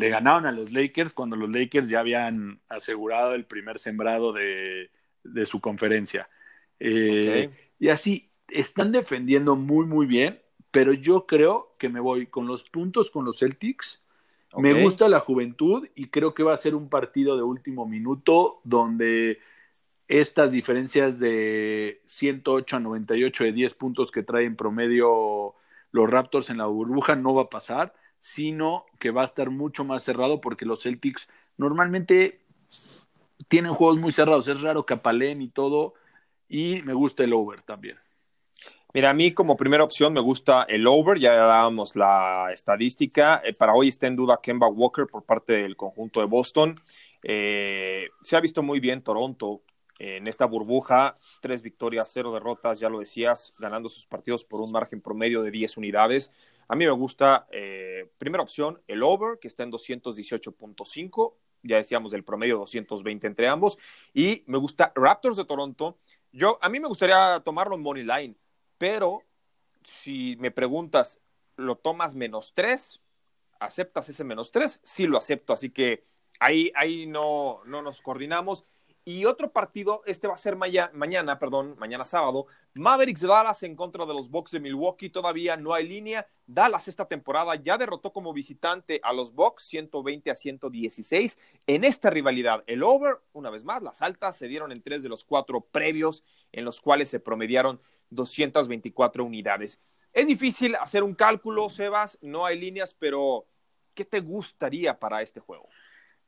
Le 0.00 0.08
ganaron 0.08 0.46
a 0.46 0.52
los 0.52 0.72
Lakers 0.72 1.12
cuando 1.12 1.36
los 1.36 1.50
Lakers 1.50 1.88
ya 1.88 2.00
habían 2.00 2.60
asegurado 2.68 3.34
el 3.34 3.44
primer 3.44 3.78
sembrado 3.78 4.32
de, 4.32 4.90
de 5.22 5.46
su 5.46 5.60
conferencia. 5.60 6.28
Eh. 6.78 7.50
Y 7.78 7.88
así, 7.88 8.30
están 8.48 8.92
defendiendo 8.92 9.56
muy, 9.56 9.84
muy 9.84 10.06
bien, 10.06 10.40
pero 10.70 10.94
yo 10.94 11.26
creo 11.26 11.74
que 11.78 11.90
me 11.90 12.00
voy 12.00 12.26
con 12.26 12.46
los 12.46 12.64
puntos 12.64 13.10
con 13.10 13.24
los 13.24 13.38
Celtics. 13.38 14.02
Me 14.56 14.82
gusta 14.82 15.08
la 15.08 15.20
juventud 15.20 15.86
y 15.94 16.06
creo 16.06 16.34
que 16.34 16.42
va 16.42 16.54
a 16.54 16.56
ser 16.56 16.74
un 16.74 16.88
partido 16.88 17.36
de 17.36 17.42
último 17.42 17.86
minuto 17.86 18.60
donde 18.64 19.38
estas 20.08 20.50
diferencias 20.50 21.20
de 21.20 22.00
108 22.06 22.76
a 22.76 22.80
98 22.80 23.44
de 23.44 23.52
10 23.52 23.74
puntos 23.74 24.10
que 24.10 24.24
traen 24.24 24.56
promedio 24.56 25.54
los 25.92 26.10
Raptors 26.10 26.50
en 26.50 26.58
la 26.58 26.66
burbuja 26.66 27.14
no 27.14 27.34
va 27.34 27.42
a 27.42 27.50
pasar, 27.50 27.94
sino 28.20 28.86
que 28.98 29.10
va 29.10 29.22
a 29.22 29.26
estar 29.26 29.50
mucho 29.50 29.84
más 29.84 30.02
cerrado 30.02 30.40
porque 30.40 30.66
los 30.66 30.82
Celtics 30.82 31.28
normalmente 31.56 32.40
tienen 33.48 33.74
juegos 33.74 33.98
muy 33.98 34.12
cerrados, 34.12 34.48
es 34.48 34.60
raro 34.60 34.86
que 34.86 34.94
apaleen 34.94 35.42
y 35.42 35.48
todo, 35.48 35.94
y 36.48 36.82
me 36.82 36.92
gusta 36.92 37.24
el 37.24 37.32
over 37.32 37.62
también. 37.62 37.98
Mira, 38.92 39.10
a 39.10 39.14
mí 39.14 39.32
como 39.32 39.56
primera 39.56 39.84
opción 39.84 40.12
me 40.12 40.20
gusta 40.20 40.64
el 40.64 40.86
over, 40.86 41.18
ya 41.18 41.34
dábamos 41.34 41.94
la 41.94 42.50
estadística. 42.52 43.40
Eh, 43.44 43.54
para 43.54 43.72
hoy 43.72 43.88
está 43.88 44.08
en 44.08 44.16
duda 44.16 44.40
Kemba 44.42 44.66
Walker 44.66 45.06
por 45.06 45.24
parte 45.24 45.62
del 45.62 45.76
conjunto 45.76 46.18
de 46.18 46.26
Boston. 46.26 46.74
Eh, 47.22 48.08
se 48.22 48.36
ha 48.36 48.40
visto 48.40 48.64
muy 48.64 48.80
bien 48.80 49.02
Toronto 49.02 49.62
eh, 50.00 50.16
en 50.16 50.26
esta 50.26 50.44
burbuja, 50.46 51.16
tres 51.40 51.62
victorias, 51.62 52.10
cero 52.12 52.32
derrotas, 52.32 52.80
ya 52.80 52.88
lo 52.88 52.98
decías, 52.98 53.52
ganando 53.60 53.88
sus 53.88 54.06
partidos 54.06 54.44
por 54.44 54.60
un 54.60 54.72
margen 54.72 55.00
promedio 55.00 55.42
de 55.42 55.52
10 55.52 55.76
unidades. 55.76 56.32
A 56.70 56.76
mí 56.76 56.86
me 56.86 56.92
gusta, 56.92 57.48
eh, 57.50 58.12
primera 58.16 58.44
opción, 58.44 58.80
el 58.86 59.02
over, 59.02 59.40
que 59.40 59.48
está 59.48 59.64
en 59.64 59.72
218.5, 59.72 61.34
ya 61.64 61.78
decíamos 61.78 62.12
del 62.12 62.22
promedio 62.22 62.58
220 62.58 63.26
entre 63.26 63.48
ambos, 63.48 63.76
y 64.14 64.44
me 64.46 64.56
gusta 64.56 64.92
Raptors 64.94 65.36
de 65.36 65.44
Toronto. 65.44 65.98
Yo, 66.30 66.60
a 66.62 66.68
mí 66.68 66.78
me 66.78 66.86
gustaría 66.86 67.42
tomarlo 67.44 67.74
en 67.74 67.82
Money 67.82 68.04
Line, 68.04 68.36
pero 68.78 69.24
si 69.82 70.36
me 70.38 70.52
preguntas, 70.52 71.18
¿lo 71.56 71.74
tomas 71.74 72.14
menos 72.14 72.52
3? 72.54 73.00
¿Aceptas 73.58 74.08
ese 74.08 74.22
menos 74.22 74.52
3? 74.52 74.78
Sí 74.84 75.08
lo 75.08 75.18
acepto, 75.18 75.52
así 75.52 75.70
que 75.70 76.04
ahí, 76.38 76.70
ahí 76.76 77.08
no, 77.08 77.62
no 77.64 77.82
nos 77.82 78.00
coordinamos. 78.00 78.64
Y 79.04 79.24
otro 79.24 79.50
partido, 79.50 80.02
este 80.06 80.28
va 80.28 80.34
a 80.34 80.36
ser 80.36 80.56
maya- 80.56 80.90
mañana, 80.92 81.38
perdón, 81.38 81.74
mañana 81.78 82.04
sábado, 82.04 82.46
Mavericks 82.74 83.22
Dallas 83.22 83.62
en 83.62 83.74
contra 83.74 84.04
de 84.06 84.12
los 84.14 84.28
Bucks 84.28 84.52
de 84.52 84.60
Milwaukee, 84.60 85.08
todavía 85.08 85.56
no 85.56 85.72
hay 85.72 85.88
línea. 85.88 86.26
Dallas 86.46 86.86
esta 86.86 87.06
temporada 87.08 87.54
ya 87.56 87.78
derrotó 87.78 88.12
como 88.12 88.32
visitante 88.32 89.00
a 89.02 89.12
los 89.12 89.32
Bucks 89.34 89.64
120 89.64 90.30
a 90.30 90.34
116 90.34 91.38
en 91.66 91.84
esta 91.84 92.10
rivalidad. 92.10 92.62
El 92.66 92.82
over, 92.82 93.16
una 93.32 93.50
vez 93.50 93.64
más, 93.64 93.82
las 93.82 94.02
altas 94.02 94.36
se 94.36 94.48
dieron 94.48 94.70
en 94.70 94.82
tres 94.82 95.02
de 95.02 95.08
los 95.08 95.24
cuatro 95.24 95.62
previos 95.62 96.22
en 96.52 96.64
los 96.64 96.80
cuales 96.80 97.08
se 97.08 97.20
promediaron 97.20 97.80
224 98.10 99.24
unidades. 99.24 99.80
Es 100.12 100.26
difícil 100.26 100.74
hacer 100.76 101.02
un 101.02 101.14
cálculo, 101.14 101.70
Sebas, 101.70 102.18
no 102.20 102.44
hay 102.44 102.58
líneas, 102.58 102.94
pero 102.94 103.46
¿qué 103.94 104.04
te 104.04 104.20
gustaría 104.20 104.98
para 104.98 105.22
este 105.22 105.40
juego? 105.40 105.68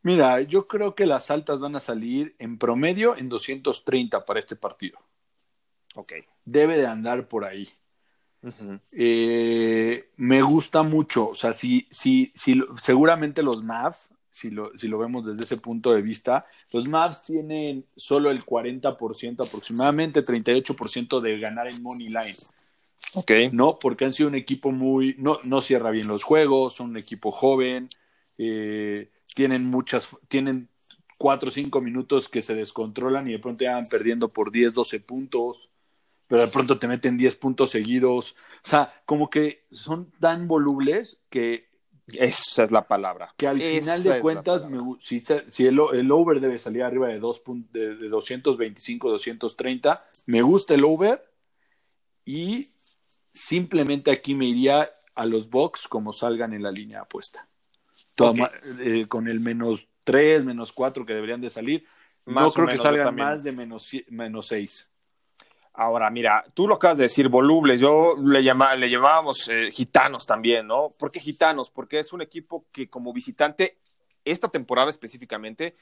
Mira, 0.02 0.40
yo 0.40 0.66
creo 0.66 0.94
que 0.94 1.06
las 1.06 1.30
altas 1.30 1.60
van 1.60 1.76
a 1.76 1.80
salir 1.80 2.34
en 2.38 2.58
promedio 2.58 3.16
en 3.16 3.28
230 3.28 4.24
para 4.24 4.40
este 4.40 4.56
partido. 4.56 4.98
Ok. 5.94 6.12
Debe 6.44 6.76
de 6.76 6.86
andar 6.86 7.28
por 7.28 7.44
ahí. 7.44 7.68
Eh, 8.92 10.10
me 10.16 10.42
gusta 10.42 10.82
mucho, 10.82 11.28
o 11.28 11.34
sea, 11.36 11.52
si, 11.54 11.86
si, 11.92 12.32
si 12.34 12.60
seguramente 12.82 13.40
los 13.42 13.62
Mavs, 13.62 14.10
si 14.30 14.50
lo, 14.50 14.76
si 14.76 14.88
lo 14.88 14.98
vemos 14.98 15.24
desde 15.24 15.44
ese 15.44 15.58
punto 15.58 15.92
de 15.92 16.02
vista, 16.02 16.44
los 16.72 16.88
Mavs 16.88 17.22
tienen 17.22 17.86
solo 17.94 18.32
el 18.32 18.44
40% 18.44 19.46
aproximadamente, 19.46 20.24
38% 20.24 21.20
de 21.20 21.38
ganar 21.38 21.68
en 21.68 21.80
Money 21.82 22.08
Line, 22.08 22.34
Ok. 23.14 23.30
¿no? 23.52 23.78
Porque 23.78 24.06
han 24.06 24.12
sido 24.12 24.28
un 24.28 24.34
equipo 24.34 24.72
muy, 24.72 25.14
no, 25.18 25.38
no 25.44 25.60
cierra 25.60 25.90
bien 25.90 26.08
los 26.08 26.24
juegos, 26.24 26.74
son 26.74 26.90
un 26.90 26.96
equipo 26.96 27.30
joven, 27.30 27.90
eh, 28.38 29.08
tienen 29.34 29.66
muchas, 29.66 30.08
tienen 30.28 30.68
cuatro 31.18 31.48
o 31.48 31.52
cinco 31.52 31.80
minutos 31.80 32.28
que 32.28 32.42
se 32.42 32.54
descontrolan 32.54 33.28
y 33.28 33.32
de 33.32 33.38
pronto 33.38 33.64
ya 33.64 33.74
van 33.74 33.86
perdiendo 33.86 34.28
por 34.28 34.50
10, 34.50 34.74
12 34.74 35.00
puntos. 35.00 35.68
pero 36.28 36.44
de 36.44 36.50
pronto 36.50 36.78
te 36.78 36.88
meten 36.88 37.16
10 37.16 37.36
puntos 37.36 37.70
seguidos. 37.70 38.34
O 38.64 38.68
sea, 38.68 38.92
como 39.04 39.28
que 39.30 39.64
son 39.70 40.10
tan 40.18 40.48
volubles 40.48 41.18
que 41.30 41.70
esa 42.14 42.64
es 42.64 42.70
la 42.70 42.86
palabra. 42.88 43.34
Que 43.36 43.46
al 43.46 43.60
final 43.60 44.02
de 44.02 44.20
cuentas, 44.20 44.62
si, 45.00 45.66
el, 45.66 46.10
over 46.10 46.40
debe 46.40 46.58
salir 46.58 46.82
arriba 46.82 47.08
de, 47.08 47.18
dos, 47.18 47.42
de, 47.72 47.96
de 47.96 48.08
225, 48.08 49.10
230, 49.10 50.04
me 50.26 50.42
gusta 50.42 50.74
el 50.74 50.84
over 50.84 51.24
y 52.24 52.68
simplemente 53.32 54.10
aquí 54.10 54.34
me 54.34 54.46
iría 54.46 54.90
a 55.14 55.26
los 55.26 55.50
box 55.50 55.88
como 55.88 56.12
salgan 56.12 56.52
en 56.52 56.62
la 56.62 56.70
línea 56.70 57.02
apuesta. 57.02 57.46
Eh, 58.80 59.06
con 59.08 59.28
el 59.28 59.40
menos 59.40 59.86
3, 60.04 60.44
menos 60.44 60.72
4 60.72 61.06
que 61.06 61.14
deberían 61.14 61.40
de 61.40 61.50
salir. 61.50 61.86
no 62.26 62.50
creo 62.50 62.66
que 62.66 62.76
salgan 62.76 63.14
más 63.14 63.44
de 63.44 63.52
menos, 63.52 63.90
menos 64.08 64.46
6. 64.48 64.90
Ahora, 65.74 66.10
mira, 66.10 66.44
tú 66.52 66.68
lo 66.68 66.74
acabas 66.74 66.98
de 66.98 67.04
decir, 67.04 67.28
volubles, 67.28 67.80
yo 67.80 68.14
le, 68.22 68.44
llama, 68.44 68.74
le 68.76 68.90
llamábamos 68.90 69.48
eh, 69.48 69.70
gitanos 69.72 70.26
también, 70.26 70.66
¿no? 70.66 70.90
¿Por 70.98 71.10
qué 71.10 71.18
gitanos? 71.18 71.70
Porque 71.70 71.98
es 71.98 72.12
un 72.12 72.20
equipo 72.20 72.66
que 72.70 72.90
como 72.90 73.12
visitante, 73.12 73.78
esta 74.22 74.48
temporada 74.48 74.90
específicamente, 74.90 75.76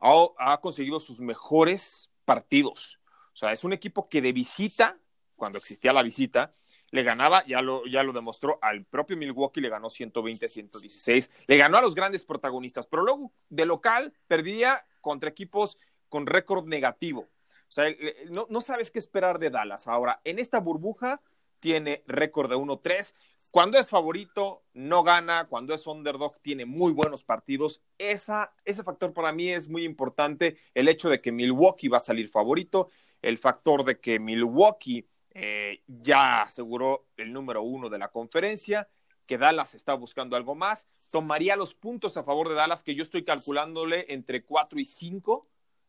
ha, 0.00 0.26
ha 0.38 0.60
conseguido 0.60 0.98
sus 0.98 1.20
mejores 1.20 2.10
partidos. 2.24 2.98
O 3.32 3.36
sea, 3.36 3.52
es 3.52 3.62
un 3.62 3.72
equipo 3.72 4.08
que 4.08 4.20
de 4.20 4.32
visita, 4.32 4.98
cuando 5.36 5.58
existía 5.58 5.92
la 5.92 6.02
visita, 6.02 6.50
le 6.90 7.02
ganaba, 7.02 7.44
ya 7.46 7.62
lo, 7.62 7.86
ya 7.86 8.02
lo 8.02 8.12
demostró, 8.12 8.58
al 8.62 8.84
propio 8.84 9.16
Milwaukee 9.16 9.60
le 9.60 9.68
ganó 9.68 9.88
120-116, 9.88 11.30
le 11.46 11.56
ganó 11.56 11.78
a 11.78 11.82
los 11.82 11.94
grandes 11.94 12.24
protagonistas, 12.24 12.86
pero 12.86 13.02
luego 13.02 13.32
de 13.48 13.66
local 13.66 14.12
perdía 14.26 14.86
contra 15.00 15.30
equipos 15.30 15.78
con 16.08 16.26
récord 16.26 16.66
negativo. 16.66 17.28
O 17.68 17.72
sea, 17.72 17.86
no, 18.30 18.46
no 18.48 18.60
sabes 18.60 18.90
qué 18.90 18.98
esperar 18.98 19.38
de 19.38 19.50
Dallas. 19.50 19.88
Ahora, 19.88 20.20
en 20.24 20.38
esta 20.38 20.60
burbuja 20.60 21.20
tiene 21.60 22.04
récord 22.06 22.48
de 22.48 22.56
1-3. 22.56 23.12
Cuando 23.50 23.78
es 23.78 23.90
favorito, 23.90 24.62
no 24.72 25.02
gana. 25.02 25.46
Cuando 25.48 25.74
es 25.74 25.86
underdog, 25.86 26.38
tiene 26.40 26.64
muy 26.64 26.92
buenos 26.92 27.24
partidos. 27.24 27.80
Esa, 27.98 28.52
ese 28.64 28.84
factor 28.84 29.12
para 29.12 29.32
mí 29.32 29.50
es 29.50 29.68
muy 29.68 29.84
importante. 29.84 30.58
El 30.74 30.88
hecho 30.88 31.08
de 31.08 31.20
que 31.20 31.32
Milwaukee 31.32 31.88
va 31.88 31.96
a 31.96 32.00
salir 32.00 32.28
favorito. 32.28 32.90
El 33.20 33.38
factor 33.38 33.84
de 33.84 33.98
que 33.98 34.20
Milwaukee 34.20 35.08
eh, 35.38 35.82
ya 35.86 36.42
aseguró 36.42 37.08
el 37.18 37.32
número 37.32 37.62
uno 37.62 37.90
de 37.90 37.98
la 37.98 38.08
conferencia. 38.08 38.88
Que 39.28 39.38
Dallas 39.38 39.74
está 39.74 39.92
buscando 39.94 40.36
algo 40.36 40.54
más. 40.54 40.86
Tomaría 41.10 41.56
los 41.56 41.74
puntos 41.74 42.16
a 42.16 42.22
favor 42.22 42.48
de 42.48 42.54
Dallas, 42.54 42.82
que 42.82 42.94
yo 42.94 43.02
estoy 43.02 43.24
calculándole 43.24 44.06
entre 44.08 44.44
4 44.44 44.78
y 44.78 44.84
5 44.84 45.42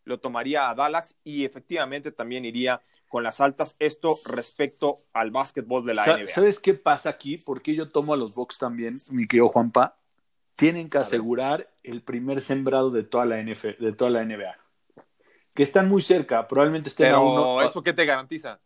lo 0.07 0.19
tomaría 0.19 0.69
a 0.69 0.75
Dallas 0.75 1.15
y 1.23 1.43
efectivamente 1.45 2.11
también 2.11 2.45
iría 2.45 2.81
con 3.07 3.23
las 3.23 3.41
altas. 3.41 3.75
Esto 3.79 4.17
respecto 4.25 4.97
al 5.13 5.31
básquetbol 5.31 5.85
de 5.85 5.93
la 5.93 6.05
NBA. 6.05 6.27
¿Sabes 6.27 6.59
qué 6.59 6.73
pasa 6.73 7.09
aquí? 7.09 7.37
Porque 7.37 7.75
yo 7.75 7.89
tomo 7.89 8.13
a 8.13 8.17
los 8.17 8.33
Bucks 8.33 8.57
también, 8.57 8.99
mi 9.09 9.27
querido 9.27 9.49
Juanpa. 9.49 9.97
Tienen 10.55 10.89
que 10.89 10.97
asegurar 10.97 11.69
el 11.83 12.01
primer 12.01 12.41
sembrado 12.41 12.89
de 12.89 13.03
toda 13.03 13.25
la 13.25 13.39
NFL, 13.39 13.83
de 13.83 13.91
toda 13.91 14.09
la 14.09 14.25
NBA. 14.25 14.57
Que 15.57 15.63
están 15.63 15.89
muy 15.89 16.01
cerca, 16.01 16.47
probablemente 16.47 16.87
estén 16.87 17.07
Pero, 17.07 17.17
a 17.17 17.21
uno. 17.21 17.61
¿Eso 17.61 17.83
qué 17.83 17.91
te 17.91 18.05
garantiza? 18.05 18.59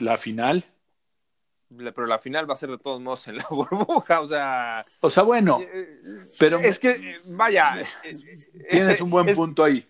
La 0.00 0.16
final. 0.16 0.64
Pero 1.68 2.06
la 2.06 2.18
final 2.18 2.50
va 2.50 2.54
a 2.54 2.56
ser 2.56 2.70
de 2.70 2.78
todos 2.78 3.00
modos 3.00 3.28
en 3.28 3.36
la 3.36 3.46
burbuja, 3.50 4.20
o 4.20 4.26
sea. 4.26 4.82
O 5.00 5.10
sea, 5.10 5.22
bueno. 5.22 5.60
Eh, 5.62 6.00
pero 6.38 6.58
es 6.58 6.80
que, 6.80 7.18
vaya. 7.26 7.84
Tienes 8.68 9.00
un 9.00 9.10
buen 9.10 9.32
punto 9.36 9.62
ahí 9.62 9.86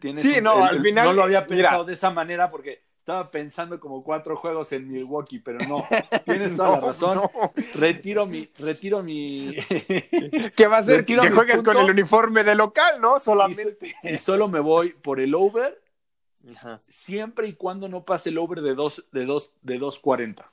sí, 0.00 0.40
no, 0.42 0.64
al 0.64 0.82
final. 0.82 1.06
No 1.06 1.12
lo 1.12 1.22
había 1.22 1.46
pensado 1.46 1.84
de 1.84 1.94
esa 1.94 2.10
manera 2.10 2.50
porque 2.50 2.82
estaba 3.06 3.30
pensando 3.30 3.78
como 3.78 4.02
cuatro 4.02 4.34
juegos 4.34 4.72
en 4.72 4.88
Milwaukee, 4.88 5.38
pero 5.38 5.60
no. 5.68 5.86
Tienes 6.24 6.56
toda 6.56 6.70
la 6.70 6.80
razón. 6.80 7.20
Retiro 7.76 8.26
mi. 8.26 8.48
Retiro 8.58 9.00
mi. 9.00 9.54
¿Qué 10.56 10.66
va 10.66 10.78
a 10.78 10.82
ser? 10.82 11.04
que 11.04 11.30
juegues 11.30 11.62
con 11.62 11.76
el 11.76 11.88
uniforme 11.88 12.42
de 12.42 12.56
local, 12.56 13.00
¿no? 13.00 13.20
Solamente. 13.20 13.94
Y, 14.02 14.18
solo 14.18 14.48
me 14.48 14.58
voy 14.58 14.92
por 14.92 15.20
el 15.20 15.36
over. 15.36 15.80
Siempre 16.80 17.46
y 17.46 17.52
cuando 17.52 17.88
no 17.88 18.04
pase 18.04 18.30
el 18.30 18.38
over 18.38 18.60
de 18.60 18.74
2 18.74 19.06
de 19.12 19.24
dos, 19.24 19.52
de 19.62 19.78
2.40. 19.78 20.44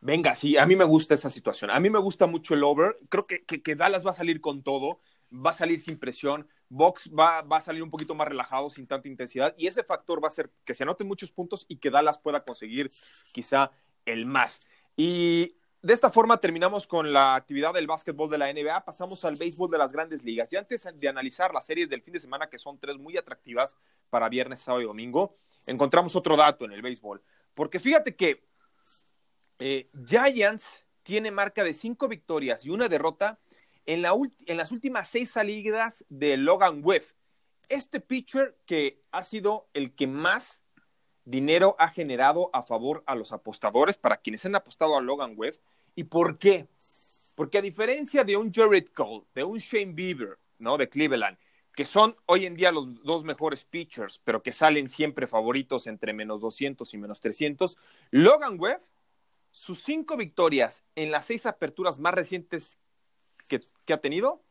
Venga, 0.00 0.36
sí, 0.36 0.56
a 0.56 0.66
mí 0.66 0.76
me 0.76 0.84
gusta 0.84 1.14
esa 1.14 1.30
situación. 1.30 1.72
A 1.72 1.80
mí 1.80 1.90
me 1.90 1.98
gusta 1.98 2.28
mucho 2.28 2.54
el 2.54 2.62
over. 2.62 2.94
Creo 3.10 3.26
que, 3.26 3.44
que, 3.44 3.60
que 3.60 3.74
Dallas 3.74 4.06
va 4.06 4.10
a 4.10 4.14
salir 4.14 4.40
con 4.40 4.62
todo, 4.62 5.00
va 5.32 5.50
a 5.50 5.54
salir 5.54 5.80
sin 5.80 5.98
presión. 5.98 6.48
Box 6.68 7.10
va, 7.16 7.42
va, 7.42 7.58
a 7.58 7.62
salir 7.62 7.82
un 7.82 7.90
poquito 7.90 8.14
más 8.14 8.28
relajado, 8.28 8.70
sin 8.70 8.86
tanta 8.86 9.08
intensidad, 9.08 9.54
y 9.56 9.68
ese 9.68 9.84
factor 9.84 10.22
va 10.22 10.28
a 10.28 10.32
ser 10.32 10.50
que 10.64 10.74
se 10.74 10.82
anoten 10.82 11.06
muchos 11.06 11.30
puntos 11.30 11.64
y 11.68 11.76
que 11.76 11.90
Dallas 11.90 12.18
pueda 12.18 12.44
conseguir 12.44 12.90
quizá 13.32 13.70
el 14.04 14.26
más. 14.26 14.66
Y 14.96 15.56
de 15.82 15.92
esta 15.92 16.10
forma 16.10 16.38
terminamos 16.38 16.86
con 16.88 17.12
la 17.12 17.36
actividad 17.36 17.72
del 17.72 17.86
básquetbol 17.86 18.28
de 18.28 18.38
la 18.38 18.52
NBA, 18.52 18.84
pasamos 18.84 19.24
al 19.24 19.36
béisbol 19.36 19.70
de 19.70 19.78
las 19.78 19.92
grandes 19.92 20.24
ligas. 20.24 20.52
Y 20.52 20.56
antes 20.56 20.88
de 20.92 21.08
analizar 21.08 21.54
las 21.54 21.66
series 21.66 21.88
del 21.88 22.02
fin 22.02 22.14
de 22.14 22.18
semana, 22.18 22.48
que 22.48 22.58
son 22.58 22.78
tres 22.78 22.96
muy 22.96 23.16
atractivas 23.16 23.76
para 24.10 24.28
viernes, 24.28 24.60
sábado 24.60 24.82
y 24.82 24.86
domingo, 24.86 25.36
encontramos 25.66 26.16
otro 26.16 26.36
dato 26.36 26.64
en 26.64 26.72
el 26.72 26.82
béisbol. 26.82 27.22
Porque 27.54 27.78
fíjate 27.78 28.16
que 28.16 28.48
eh, 29.60 29.86
Giants 30.04 30.84
tiene 31.04 31.30
marca 31.30 31.62
de 31.62 31.72
cinco 31.72 32.08
victorias 32.08 32.64
y 32.64 32.70
una 32.70 32.88
derrota 32.88 33.38
en, 33.86 34.02
las 34.02 34.72
últimas 34.72 35.08
seis 35.08 35.30
salidas 35.30 36.04
de 36.08 36.36
Logan 36.36 36.80
Webb. 36.82 37.04
Este 37.68 38.00
pitcher 38.00 38.58
que 38.66 39.02
ha 39.12 39.22
sido 39.22 39.68
el 39.72 39.94
que 39.94 40.06
más 40.06 40.62
dinero 41.24 41.74
ha 41.78 41.88
generado 41.88 42.50
a 42.52 42.62
favor 42.62 43.02
a 43.06 43.14
los 43.14 43.32
apostadores, 43.32 43.96
para 43.96 44.18
quienes 44.18 44.44
han 44.46 44.54
apostado 44.54 44.96
a 44.96 45.00
Logan 45.00 45.34
Webb. 45.36 45.58
¿Y 45.94 46.04
por 46.04 46.38
qué? 46.38 46.68
Porque 47.34 47.58
a 47.58 47.62
diferencia 47.62 48.24
de 48.24 48.36
un 48.36 48.52
Jared 48.52 48.86
Cole, 48.94 49.24
de 49.34 49.44
un 49.44 49.58
Shane 49.58 49.92
Bieber, 49.92 50.38
¿no? 50.58 50.76
De 50.78 50.88
Cleveland, 50.88 51.36
que 51.74 51.84
son 51.84 52.16
hoy 52.26 52.46
en 52.46 52.54
día 52.54 52.72
los 52.72 53.02
dos 53.02 53.24
mejores 53.24 53.64
pitchers, 53.64 54.18
pero 54.18 54.42
que 54.42 54.52
salen 54.52 54.88
siempre 54.88 55.26
favoritos 55.26 55.86
entre 55.86 56.12
menos 56.12 56.40
200 56.40 56.92
y 56.94 56.98
menos 56.98 57.20
300, 57.20 57.76
Logan 58.10 58.58
Webb, 58.58 58.80
sus 59.50 59.82
cinco 59.82 60.16
victorias 60.16 60.84
en 60.94 61.10
las 61.10 61.26
seis 61.26 61.46
aperturas 61.46 61.98
más 61.98 62.14
recientes 62.14 62.78
que, 63.46 63.60
ha 63.92 63.98
tenido 63.98 64.42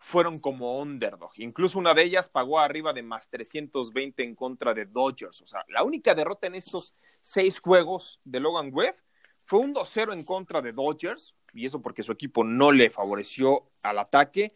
fueron 0.00 0.38
como 0.38 0.80
underdog. 0.80 1.32
Incluso 1.36 1.78
una 1.78 1.94
de 1.94 2.02
ellas 2.02 2.28
pagó 2.28 2.58
arriba 2.58 2.92
de 2.92 3.02
más 3.02 3.28
320 3.30 4.22
en 4.22 4.34
contra 4.34 4.74
de 4.74 4.84
Dodgers. 4.84 5.40
O 5.40 5.46
sea, 5.46 5.64
la 5.68 5.82
única 5.82 6.14
derrota 6.14 6.46
en 6.46 6.54
estos 6.54 6.92
seis 7.22 7.58
juegos 7.58 8.20
de 8.24 8.40
Logan 8.40 8.70
Webb 8.72 8.96
fue 9.44 9.60
un 9.60 9.74
2-0 9.74 10.12
en 10.12 10.24
contra 10.24 10.60
de 10.60 10.72
Dodgers, 10.72 11.34
y 11.52 11.66
eso 11.66 11.80
porque 11.80 12.02
su 12.02 12.12
equipo 12.12 12.44
no 12.44 12.72
le 12.72 12.90
favoreció 12.90 13.70
al 13.82 13.98
ataque. 13.98 14.54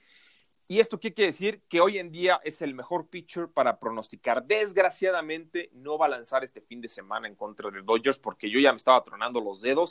Y 0.70 0.80
esto 0.80 1.00
qué 1.00 1.14
quiere 1.14 1.28
decir 1.28 1.62
que 1.66 1.80
hoy 1.80 1.98
en 1.98 2.12
día 2.12 2.40
es 2.44 2.61
el 2.61 2.74
mejor 2.74 3.08
pitcher 3.08 3.48
para 3.48 3.78
pronosticar. 3.78 4.44
Desgraciadamente 4.44 5.70
no 5.72 5.96
va 5.96 6.06
a 6.06 6.11
lanzar 6.11 6.44
este 6.44 6.61
fin 6.61 6.82
de 6.82 6.90
semana 6.90 7.26
en 7.26 7.37
contra 7.37 7.70
de 7.70 7.80
Dodgers 7.80 8.18
porque 8.18 8.50
yo 8.50 8.61
ya 8.61 8.72
me 8.72 8.76
estaba 8.76 9.02
tronando 9.02 9.40
los 9.40 9.62
dedos. 9.62 9.90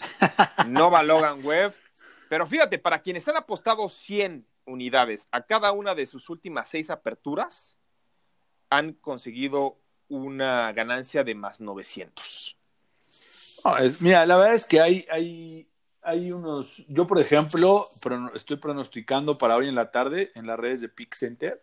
No 0.68 0.92
va 0.92 1.02
Logan 1.02 1.44
Webb. 1.44 1.74
Pero 2.30 2.46
fíjate, 2.46 2.80
para 2.80 3.02
quienes 3.02 3.28
han 3.28 3.38
apostado 3.38 3.88
100 3.90 4.46
unidades 4.66 5.28
a 5.32 5.46
cada 5.46 5.72
una 5.72 5.96
de 5.96 6.06
sus 6.06 6.30
últimas 6.30 6.70
seis 6.70 6.90
aperturas, 6.90 7.78
han 8.70 8.94
conseguido 8.94 9.80
una 10.10 10.72
ganancia 10.74 11.24
de 11.24 11.36
más 11.36 11.62
900. 11.62 12.58
mira, 14.00 14.26
la 14.26 14.38
verdad 14.38 14.56
es 14.56 14.66
que 14.66 14.82
hay, 14.82 15.06
hay, 15.10 15.70
hay 16.02 16.32
unos, 16.32 16.86
yo 16.88 17.08
por 17.08 17.20
ejemplo, 17.20 17.88
estoy 18.34 18.58
pronosticando 18.58 19.38
para 19.38 19.56
hoy 19.56 19.68
en 19.68 19.76
la 19.76 19.92
tarde 19.92 20.32
en 20.36 20.48
las 20.48 20.60
redes 20.60 20.82
de 20.82 20.90
Pick 20.90 21.16
Center, 21.16 21.60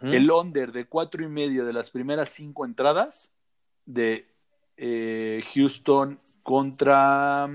el 0.00 0.30
under 0.30 0.72
de 0.72 0.86
cuatro 0.86 1.22
y 1.22 1.28
medio 1.28 1.66
de 1.66 1.74
las 1.74 1.90
primeras 1.90 2.30
cinco 2.30 2.64
entradas 2.64 3.32
de 3.84 4.26
eh, 4.78 5.44
Houston 5.54 6.18
contra, 6.42 7.48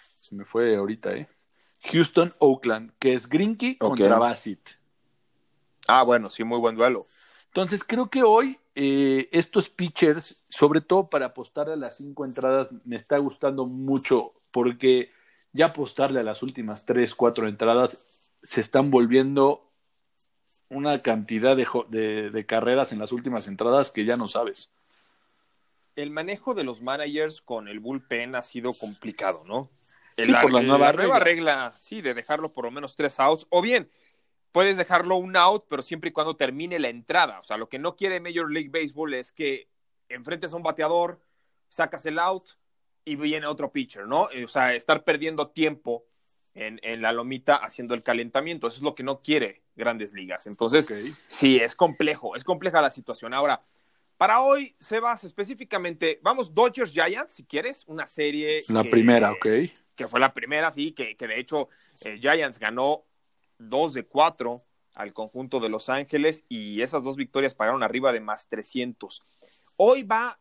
se 0.00 0.34
me 0.34 0.46
fue 0.46 0.74
ahorita, 0.74 1.12
¿eh? 1.12 1.28
Houston, 1.84 2.32
Oakland, 2.38 2.92
que 2.98 3.14
es 3.14 3.28
Grinky 3.28 3.76
contra 3.76 4.18
Bassett. 4.18 4.78
Ah, 5.88 6.02
bueno, 6.02 6.30
sí, 6.30 6.44
muy 6.44 6.58
buen 6.58 6.76
duelo. 6.76 7.06
Entonces, 7.46 7.82
creo 7.82 8.10
que 8.10 8.22
hoy 8.22 8.58
eh, 8.74 9.28
estos 9.32 9.70
pitchers, 9.70 10.44
sobre 10.48 10.80
todo 10.80 11.06
para 11.06 11.26
apostar 11.26 11.68
a 11.68 11.76
las 11.76 11.96
cinco 11.96 12.24
entradas, 12.24 12.70
me 12.84 12.96
está 12.96 13.18
gustando 13.18 13.66
mucho 13.66 14.32
porque 14.52 15.10
ya 15.52 15.66
apostarle 15.66 16.20
a 16.20 16.24
las 16.24 16.42
últimas 16.42 16.86
tres, 16.86 17.14
cuatro 17.14 17.48
entradas 17.48 18.32
se 18.42 18.60
están 18.60 18.90
volviendo 18.90 19.66
una 20.68 21.02
cantidad 21.02 21.56
de, 21.56 22.30
de 22.30 22.46
carreras 22.46 22.92
en 22.92 23.00
las 23.00 23.10
últimas 23.10 23.48
entradas 23.48 23.90
que 23.90 24.04
ya 24.04 24.16
no 24.16 24.28
sabes. 24.28 24.70
El 25.96 26.10
manejo 26.10 26.54
de 26.54 26.62
los 26.62 26.82
managers 26.82 27.42
con 27.42 27.66
el 27.66 27.80
bullpen 27.80 28.36
ha 28.36 28.42
sido 28.42 28.72
complicado, 28.72 29.42
¿no? 29.46 29.68
Sí, 30.24 30.32
por 30.40 30.52
la, 30.52 30.62
nueva, 30.62 30.92
regla, 30.92 31.72
sí, 31.78 32.00
de 32.00 32.14
dejarlo 32.14 32.52
por 32.52 32.64
lo 32.64 32.70
menos 32.70 32.96
tres 32.96 33.18
outs. 33.20 33.46
O 33.50 33.62
bien, 33.62 33.90
puedes 34.52 34.76
dejarlo 34.76 35.16
un 35.16 35.36
out, 35.36 35.64
pero 35.68 35.82
siempre 35.82 36.10
y 36.10 36.12
cuando 36.12 36.36
termine 36.36 36.78
la 36.78 36.88
entrada. 36.88 37.40
O 37.40 37.44
sea, 37.44 37.56
lo 37.56 37.68
que 37.68 37.78
no 37.78 37.96
quiere 37.96 38.20
Major 38.20 38.50
League 38.50 38.70
Baseball 38.70 39.14
es 39.14 39.32
que 39.32 39.68
enfrentes 40.08 40.52
a 40.52 40.56
un 40.56 40.62
bateador, 40.62 41.20
sacas 41.68 42.06
el 42.06 42.18
out, 42.18 42.44
y 43.04 43.16
viene 43.16 43.46
otro 43.46 43.72
pitcher, 43.72 44.06
¿no? 44.06 44.28
O 44.44 44.48
sea, 44.48 44.74
estar 44.74 45.04
perdiendo 45.04 45.48
tiempo 45.48 46.04
en, 46.54 47.02
la 47.02 47.12
lomita 47.12 47.56
haciendo 47.56 47.94
el 47.94 48.02
calentamiento. 48.02 48.68
Eso 48.68 48.78
es 48.78 48.82
lo 48.82 48.94
que 48.94 49.02
no 49.02 49.20
quiere 49.20 49.62
grandes 49.74 50.12
ligas. 50.12 50.46
Entonces, 50.46 50.88
sí, 51.26 51.56
es 51.58 51.74
complejo, 51.74 52.36
es 52.36 52.44
compleja 52.44 52.82
la 52.82 52.90
situación. 52.90 53.32
Ahora, 53.34 53.60
para 54.16 54.42
hoy, 54.42 54.76
Sebas, 54.78 55.24
específicamente, 55.24 56.20
vamos 56.22 56.54
Dodgers 56.54 56.92
Giants, 56.92 57.32
si 57.32 57.44
quieres, 57.44 57.84
una 57.86 58.06
serie. 58.06 58.62
La 58.68 58.84
primera, 58.84 59.32
ok. 59.32 59.46
Que 60.00 60.08
fue 60.08 60.18
la 60.18 60.32
primera, 60.32 60.70
sí, 60.70 60.92
que, 60.92 61.14
de 61.14 61.38
hecho 61.38 61.68
eh, 62.06 62.16
Giants 62.18 62.58
ganó 62.58 63.04
dos 63.58 63.92
de 63.92 64.02
cuatro 64.02 64.62
al 64.94 65.12
conjunto 65.12 65.60
de 65.60 65.68
Los 65.68 65.90
Ángeles 65.90 66.42
y 66.48 66.80
esas 66.80 67.02
dos 67.02 67.16
victorias 67.16 67.54
pagaron 67.54 67.82
arriba 67.82 68.10
de 68.10 68.20
más 68.20 68.48
300. 68.48 69.22
Hoy 69.76 70.04
va 70.04 70.40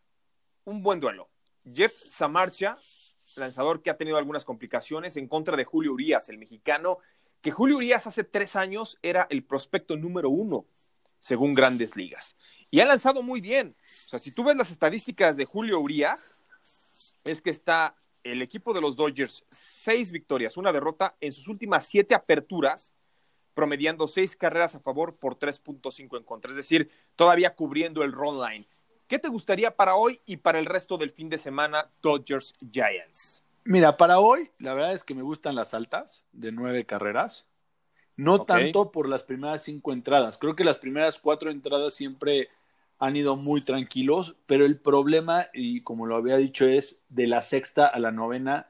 un 0.63 0.81
buen 0.81 1.01
duelo. 1.01 1.29
Jeff 1.65 1.91
Samarcha, 1.91 2.77
lanzador 3.35 3.81
que 3.81 3.89
ha 3.89 3.97
tenido 3.97 4.17
algunas 4.17 4.45
complicaciones 4.45 5.17
en 5.17 5.27
contra 5.27 5.57
de 5.57 5.65
Julio 5.65 5.91
Urias, 5.91 6.29
el 6.29 6.37
mexicano, 6.37 6.99
que 7.41 7.51
Julio 7.51 7.75
Urias 7.75 8.07
hace 8.07 8.23
tres 8.23 8.55
años 8.55 8.97
era 9.01 9.27
el 9.29 9.43
prospecto 9.43 9.97
número 9.97 10.29
uno, 10.29 10.67
según 11.19 11.53
grandes 11.53 11.97
ligas. 11.97 12.37
Y 12.71 12.79
ha 12.79 12.85
lanzado 12.85 13.23
muy 13.23 13.41
bien. 13.41 13.75
O 14.05 14.07
sea, 14.07 14.19
si 14.19 14.31
tú 14.31 14.45
ves 14.45 14.55
las 14.55 14.71
estadísticas 14.71 15.35
de 15.35 15.43
Julio 15.43 15.81
Urias, 15.81 16.45
es 17.25 17.41
que 17.41 17.49
está 17.49 17.97
el 18.23 18.41
equipo 18.41 18.73
de 18.73 18.81
los 18.81 18.95
Dodgers 18.95 19.45
seis 19.49 20.11
victorias, 20.11 20.57
una 20.57 20.71
derrota 20.71 21.15
en 21.21 21.33
sus 21.33 21.47
últimas 21.47 21.85
siete 21.85 22.15
aperturas, 22.15 22.93
promediando 23.53 24.07
seis 24.07 24.35
carreras 24.35 24.75
a 24.75 24.79
favor 24.79 25.15
por 25.17 25.37
3.5 25.37 26.17
en 26.17 26.23
contra, 26.23 26.51
es 26.51 26.57
decir, 26.57 26.89
todavía 27.15 27.55
cubriendo 27.55 28.03
el 28.03 28.11
run 28.11 28.39
line. 28.39 28.65
¿Qué 29.07 29.19
te 29.19 29.27
gustaría 29.27 29.75
para 29.75 29.95
hoy 29.95 30.21
y 30.25 30.37
para 30.37 30.59
el 30.59 30.65
resto 30.65 30.97
del 30.97 31.11
fin 31.11 31.29
de 31.29 31.37
semana 31.37 31.89
Dodgers 32.01 32.53
Giants? 32.71 33.43
Mira, 33.63 33.97
para 33.97 34.19
hoy 34.19 34.51
la 34.59 34.73
verdad 34.73 34.93
es 34.93 35.03
que 35.03 35.15
me 35.15 35.23
gustan 35.23 35.55
las 35.55 35.73
altas 35.73 36.23
de 36.31 36.51
nueve 36.51 36.85
carreras. 36.85 37.45
No 38.15 38.39
tanto 38.39 38.91
por 38.91 39.07
las 39.07 39.23
primeras 39.23 39.63
cinco 39.63 39.93
entradas. 39.93 40.37
Creo 40.37 40.55
que 40.55 40.63
las 40.63 40.77
primeras 40.77 41.19
cuatro 41.19 41.51
entradas 41.51 41.93
siempre 41.93 42.49
han 42.99 43.15
ido 43.15 43.35
muy 43.37 43.61
tranquilos, 43.61 44.35
pero 44.45 44.65
el 44.65 44.79
problema, 44.79 45.47
y 45.53 45.81
como 45.81 46.05
lo 46.05 46.15
había 46.15 46.37
dicho, 46.37 46.67
es 46.67 47.01
de 47.09 47.27
la 47.27 47.41
sexta 47.41 47.87
a 47.87 47.99
la 47.99 48.11
novena, 48.11 48.69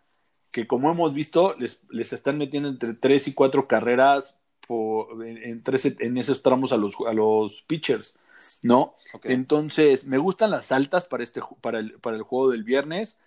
que 0.51 0.67
como 0.67 0.91
hemos 0.91 1.13
visto, 1.13 1.55
les, 1.57 1.83
les 1.89 2.13
están 2.13 2.37
metiendo 2.37 2.69
entre 2.69 2.93
tres 2.93 3.27
y 3.27 3.33
cuatro 3.33 3.67
carreras 3.67 4.35
por, 4.67 5.25
en, 5.25 5.63
en 5.63 6.17
esos 6.17 6.43
tramos 6.43 6.71
a 6.71 6.77
los, 6.77 6.95
a 7.07 7.13
los 7.13 7.63
pitchers. 7.63 8.17
¿no? 8.63 8.95
Entonces, 9.23 10.05
me 10.05 10.17
gustan 10.17 10.51
las 10.51 10.71
altas 10.71 11.07
para, 11.07 11.23
este, 11.23 11.41
para, 11.61 11.79
el, 11.79 11.93
para 11.99 12.17
el 12.17 12.23
juego 12.23 12.51
del 12.51 12.63
viernes 12.63 13.17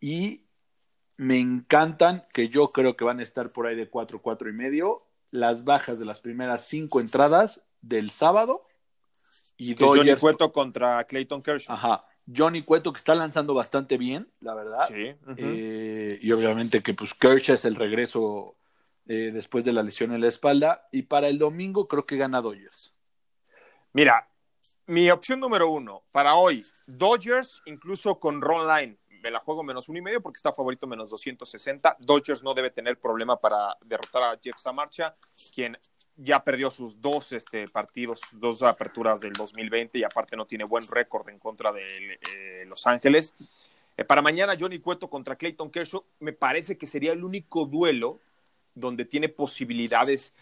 y 0.00 0.42
me 1.16 1.38
encantan, 1.38 2.24
que 2.32 2.48
yo 2.48 2.68
creo 2.68 2.96
que 2.96 3.04
van 3.04 3.20
a 3.20 3.22
estar 3.22 3.50
por 3.50 3.66
ahí 3.66 3.76
de 3.76 3.88
4, 3.88 4.20
4 4.20 4.48
y 4.48 4.52
medio, 4.52 5.02
las 5.30 5.64
bajas 5.64 5.98
de 5.98 6.04
las 6.04 6.20
primeras 6.20 6.66
cinco 6.66 7.00
entradas 7.00 7.64
del 7.80 8.10
sábado. 8.10 8.62
Y 9.56 9.74
Johnny 9.78 10.14
Cueto 10.16 10.52
contra 10.52 11.04
Clayton 11.04 11.42
Kershaw. 11.42 11.74
Ajá. 11.74 12.04
Johnny 12.34 12.62
Cueto 12.62 12.92
que 12.92 12.98
está 12.98 13.14
lanzando 13.14 13.54
bastante 13.54 13.98
bien, 13.98 14.28
la 14.40 14.54
verdad. 14.54 14.88
Sí. 14.88 15.14
Eh, 15.36 16.18
y 16.20 16.32
obviamente 16.32 16.82
que 16.82 16.94
pues 16.94 17.14
Kershaw 17.14 17.54
es 17.54 17.64
el 17.64 17.76
regreso 17.76 18.56
eh, 19.06 19.30
después 19.32 19.64
de 19.64 19.72
la 19.72 19.82
lesión 19.82 20.12
en 20.12 20.20
la 20.20 20.28
espalda. 20.28 20.88
Y 20.92 21.02
para 21.02 21.28
el 21.28 21.38
domingo 21.38 21.86
creo 21.86 22.04
que 22.04 22.16
gana 22.16 22.40
Dodgers. 22.40 22.94
Mira, 23.92 24.28
mi 24.86 25.10
opción 25.10 25.40
número 25.40 25.70
uno, 25.70 26.04
para 26.10 26.36
hoy, 26.36 26.64
Dodgers, 26.86 27.62
incluso 27.66 28.20
con 28.20 28.40
Ron 28.40 28.68
Line, 28.68 28.98
me 29.08 29.30
la 29.30 29.40
juego 29.40 29.64
menos 29.64 29.88
uno 29.88 29.98
y 29.98 30.02
medio 30.02 30.22
porque 30.22 30.36
está 30.38 30.52
favorito 30.52 30.86
menos 30.86 31.10
260. 31.10 31.96
Dodgers 32.00 32.42
no 32.42 32.54
debe 32.54 32.70
tener 32.70 33.00
problema 33.00 33.36
para 33.36 33.76
derrotar 33.84 34.22
a 34.22 34.38
Jeff 34.40 34.56
Samarcha, 34.58 35.16
quien 35.52 35.76
ya 36.16 36.42
perdió 36.42 36.70
sus 36.70 37.00
dos 37.00 37.32
este, 37.32 37.68
partidos, 37.68 38.20
dos 38.32 38.62
aperturas 38.62 39.20
del 39.20 39.32
2020 39.32 39.98
y 39.98 40.04
aparte 40.04 40.36
no 40.36 40.46
tiene 40.46 40.64
buen 40.64 40.86
récord 40.88 41.28
en 41.28 41.38
contra 41.38 41.72
de 41.72 42.14
eh, 42.14 42.64
Los 42.66 42.86
Ángeles. 42.86 43.34
Eh, 43.96 44.04
para 44.04 44.22
mañana, 44.22 44.54
Johnny 44.58 44.78
Cueto 44.78 45.08
contra 45.08 45.36
Clayton 45.36 45.70
Kershaw, 45.70 46.04
me 46.20 46.32
parece 46.32 46.76
que 46.76 46.86
sería 46.86 47.12
el 47.12 47.24
único 47.24 47.66
duelo 47.66 48.20
donde 48.74 49.04
tiene 49.04 49.28
posibilidades 49.28 50.32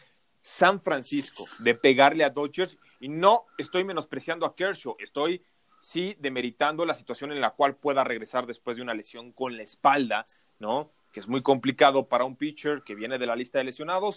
San 0.43 0.81
Francisco 0.83 1.45
de 1.61 1.75
pegarle 1.75 2.23
a 2.23 2.31
Dodgers 2.31 2.79
y 3.01 3.09
no 3.09 3.47
estoy 3.57 3.83
menospreciando 3.85 4.45
a 4.45 4.55
Kershaw, 4.55 4.97
estoy 4.99 5.43
sí 5.81 6.17
demeritando 6.19 6.85
la 6.85 6.95
situación 6.95 7.33
en 7.33 7.41
la 7.41 7.51
cual 7.51 7.77
pueda 7.77 8.05
regresar 8.05 8.47
después 8.47 8.77
de 8.77 8.83
una 8.83 8.95
lesión 8.95 9.33
con 9.33 9.57
la 9.57 9.63
espalda, 9.63 10.25
¿no? 10.59 10.87
Que 11.13 11.21
es 11.21 11.29
muy 11.29 11.43
complicado 11.43 12.09
para 12.09 12.25
un 12.25 12.37
pitcher 12.37 12.83
que 12.83 12.95
viene 12.95 13.19
de 13.19 13.27
la 13.27 13.37
lista 13.37 13.59
de 13.59 13.65
lesionados. 13.65 14.17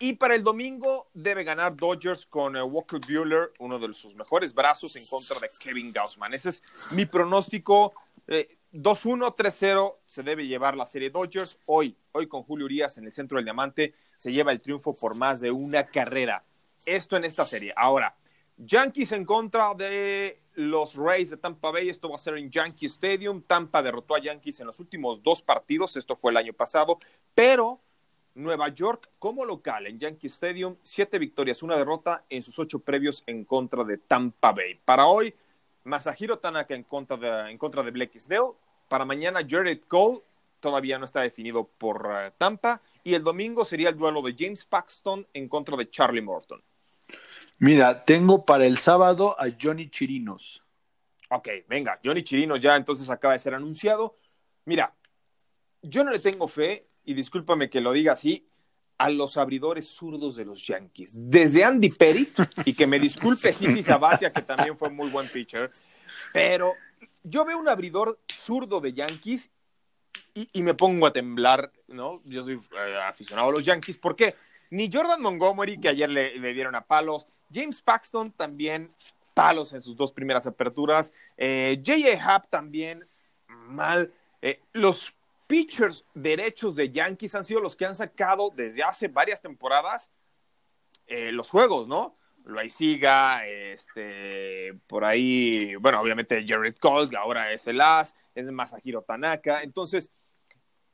Y 0.00 0.12
para 0.12 0.36
el 0.36 0.44
domingo 0.44 1.08
debe 1.12 1.42
ganar 1.42 1.76
Dodgers 1.76 2.24
con 2.24 2.56
eh, 2.56 2.62
Walker 2.62 3.00
Bueller, 3.00 3.52
uno 3.58 3.80
de 3.80 3.92
sus 3.92 4.14
mejores 4.14 4.54
brazos 4.54 4.94
en 4.94 5.04
contra 5.06 5.40
de 5.40 5.48
Kevin 5.58 5.92
Gaussman. 5.92 6.32
Ese 6.34 6.50
es 6.50 6.62
mi 6.92 7.04
pronóstico. 7.04 7.94
2-1, 8.28 8.28
eh, 8.28 8.58
3-0 8.72 9.96
se 10.06 10.22
debe 10.22 10.46
llevar 10.46 10.76
la 10.76 10.86
serie 10.86 11.10
Dodgers. 11.10 11.58
Hoy, 11.66 11.96
hoy 12.12 12.28
con 12.28 12.44
Julio 12.44 12.66
Urias 12.66 12.96
en 12.98 13.06
el 13.06 13.12
centro 13.12 13.36
del 13.36 13.44
diamante, 13.44 13.94
se 14.16 14.30
lleva 14.32 14.52
el 14.52 14.62
triunfo 14.62 14.94
por 14.94 15.16
más 15.16 15.40
de 15.40 15.50
una 15.50 15.84
carrera. 15.84 16.44
Esto 16.86 17.16
en 17.16 17.24
esta 17.24 17.44
serie. 17.44 17.72
Ahora, 17.74 18.16
Yankees 18.56 19.10
en 19.12 19.24
contra 19.24 19.74
de 19.74 20.42
los 20.54 20.94
Rays 20.94 21.30
de 21.30 21.38
Tampa 21.38 21.72
Bay. 21.72 21.88
Esto 21.88 22.08
va 22.08 22.16
a 22.16 22.18
ser 22.18 22.36
en 22.36 22.50
Yankee 22.50 22.86
Stadium. 22.86 23.42
Tampa 23.42 23.82
derrotó 23.82 24.14
a 24.14 24.20
Yankees 24.20 24.60
en 24.60 24.66
los 24.66 24.78
últimos 24.78 25.22
dos 25.22 25.42
partidos. 25.42 25.96
Esto 25.96 26.14
fue 26.14 26.30
el 26.30 26.36
año 26.36 26.52
pasado. 26.52 26.98
Pero 27.34 27.80
Nueva 28.34 28.68
York 28.68 29.10
como 29.18 29.44
local 29.44 29.86
en 29.86 29.98
Yankee 29.98 30.28
Stadium, 30.28 30.76
siete 30.82 31.18
victorias, 31.18 31.62
una 31.62 31.76
derrota 31.76 32.24
en 32.28 32.42
sus 32.42 32.58
ocho 32.58 32.78
previos 32.78 33.22
en 33.26 33.44
contra 33.44 33.84
de 33.84 33.98
Tampa 33.98 34.52
Bay. 34.52 34.80
Para 34.84 35.06
hoy, 35.06 35.34
Masahiro 35.84 36.38
Tanaka 36.38 36.74
en 36.74 36.84
contra 36.84 37.16
de, 37.16 37.50
en 37.50 37.58
contra 37.58 37.82
de 37.82 37.90
Blake 37.90 38.20
Snell. 38.20 38.52
Para 38.88 39.04
mañana, 39.04 39.40
Jared 39.46 39.80
Cole 39.88 40.22
todavía 40.60 40.98
no 40.98 41.04
está 41.04 41.20
definido 41.20 41.66
por 41.66 42.08
eh, 42.10 42.32
Tampa. 42.38 42.80
Y 43.04 43.14
el 43.14 43.22
domingo 43.22 43.64
sería 43.64 43.88
el 43.88 43.96
duelo 43.96 44.22
de 44.22 44.34
James 44.38 44.64
Paxton 44.64 45.26
en 45.32 45.48
contra 45.48 45.76
de 45.76 45.90
Charlie 45.90 46.22
Morton. 46.22 46.62
Mira, 47.58 48.04
tengo 48.04 48.44
para 48.44 48.66
el 48.66 48.78
sábado 48.78 49.34
a 49.38 49.46
Johnny 49.60 49.90
Chirinos. 49.90 50.62
Ok, 51.30 51.48
venga, 51.68 51.98
Johnny 52.04 52.22
Chirinos 52.22 52.60
ya 52.60 52.76
entonces 52.76 53.08
acaba 53.10 53.34
de 53.34 53.40
ser 53.40 53.54
anunciado. 53.54 54.16
Mira, 54.64 54.94
yo 55.82 56.04
no 56.04 56.10
le 56.10 56.18
tengo 56.18 56.48
fe, 56.48 56.86
y 57.04 57.14
discúlpame 57.14 57.70
que 57.70 57.80
lo 57.80 57.92
diga 57.92 58.12
así, 58.12 58.46
a 58.98 59.10
los 59.10 59.36
abridores 59.36 59.88
zurdos 59.88 60.34
de 60.36 60.44
los 60.44 60.66
Yankees. 60.66 61.12
Desde 61.14 61.64
Andy 61.64 61.90
Pettit, 61.90 62.36
y 62.64 62.74
que 62.74 62.86
me 62.86 62.98
disculpe 62.98 63.52
Sisi 63.52 63.82
Sabatia, 63.82 64.32
que 64.32 64.42
también 64.42 64.76
fue 64.76 64.90
muy 64.90 65.08
buen 65.08 65.28
pitcher, 65.28 65.70
pero 66.32 66.72
yo 67.22 67.44
veo 67.44 67.58
un 67.58 67.68
abridor 67.68 68.18
zurdo 68.32 68.80
de 68.80 68.92
Yankees 68.92 69.50
y, 70.34 70.62
me 70.62 70.74
pongo 70.74 71.06
a 71.06 71.12
temblar, 71.12 71.72
¿no? 71.88 72.16
Yo 72.24 72.42
soy 72.42 72.54
eh, 72.54 72.96
aficionado 73.08 73.48
a 73.48 73.52
los 73.52 73.64
Yankees. 73.64 73.98
¿Por 73.98 74.14
qué? 74.14 74.36
Ni 74.70 74.90
Jordan 74.92 75.20
Montgomery, 75.20 75.80
que 75.80 75.88
ayer 75.88 76.08
le, 76.08 76.52
dieron 76.52 76.74
a 76.74 76.82
palos, 76.82 77.26
James 77.52 77.82
Paxton 77.82 78.30
también 78.32 78.90
palos 79.34 79.72
en 79.72 79.82
sus 79.82 79.96
dos 79.96 80.12
primeras 80.12 80.46
aperturas, 80.46 81.12
eh, 81.36 81.82
J.A. 81.84 82.34
Happ 82.34 82.48
también 82.48 83.06
mal. 83.48 84.12
Eh, 84.42 84.60
los 84.72 85.12
pitchers 85.48 86.04
derechos 86.14 86.76
de 86.76 86.92
Yankees 86.92 87.34
han 87.34 87.44
sido 87.44 87.60
los 87.60 87.74
que 87.74 87.86
han 87.86 87.96
sacado 87.96 88.52
desde 88.54 88.84
hace 88.84 89.08
varias 89.08 89.42
temporadas 89.42 90.10
los 91.32 91.48
juegos, 91.48 91.88
¿no? 91.88 92.18
Loaiziga, 92.44 93.46
este, 93.46 94.74
por 94.86 95.04
ahí, 95.04 95.74
bueno, 95.76 96.00
obviamente 96.00 96.44
Jared 96.46 96.76
Cole, 96.76 97.16
ahora 97.16 97.52
es 97.52 97.66
el 97.66 97.80
as, 97.80 98.14
es 98.34 98.50
Masahiro 98.50 99.02
Tanaka. 99.02 99.62
Entonces, 99.62 100.10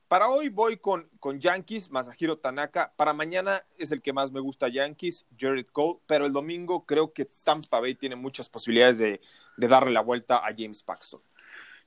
para 0.09 0.29
hoy 0.29 0.49
voy 0.49 0.77
con, 0.77 1.09
con 1.21 1.41
Yankees, 1.41 1.91
Masahiro 1.91 2.39
Tanaka. 2.39 2.93
Para 2.97 3.13
mañana 3.13 3.63
es 3.79 3.93
el 3.93 4.03
que 4.03 4.13
más 4.13 4.33
me 4.33 4.41
gusta 4.41 4.69
Yankees, 4.69 5.27
Jared 5.39 5.67
Cole. 5.73 6.01
Pero 6.07 6.27
el 6.27 6.33
domingo 6.33 6.85
creo 6.85 7.13
que 7.13 7.27
Tampa 7.45 7.81
Bay 7.81 7.95
tiene 7.95 8.17
muchas 8.17 8.49
posibilidades 8.49 8.99
de, 8.99 9.21
darle 9.57 9.93
la 9.93 10.01
vuelta 10.01 10.39
a 10.39 10.53
James 10.57 10.83
Paxton. 10.83 11.21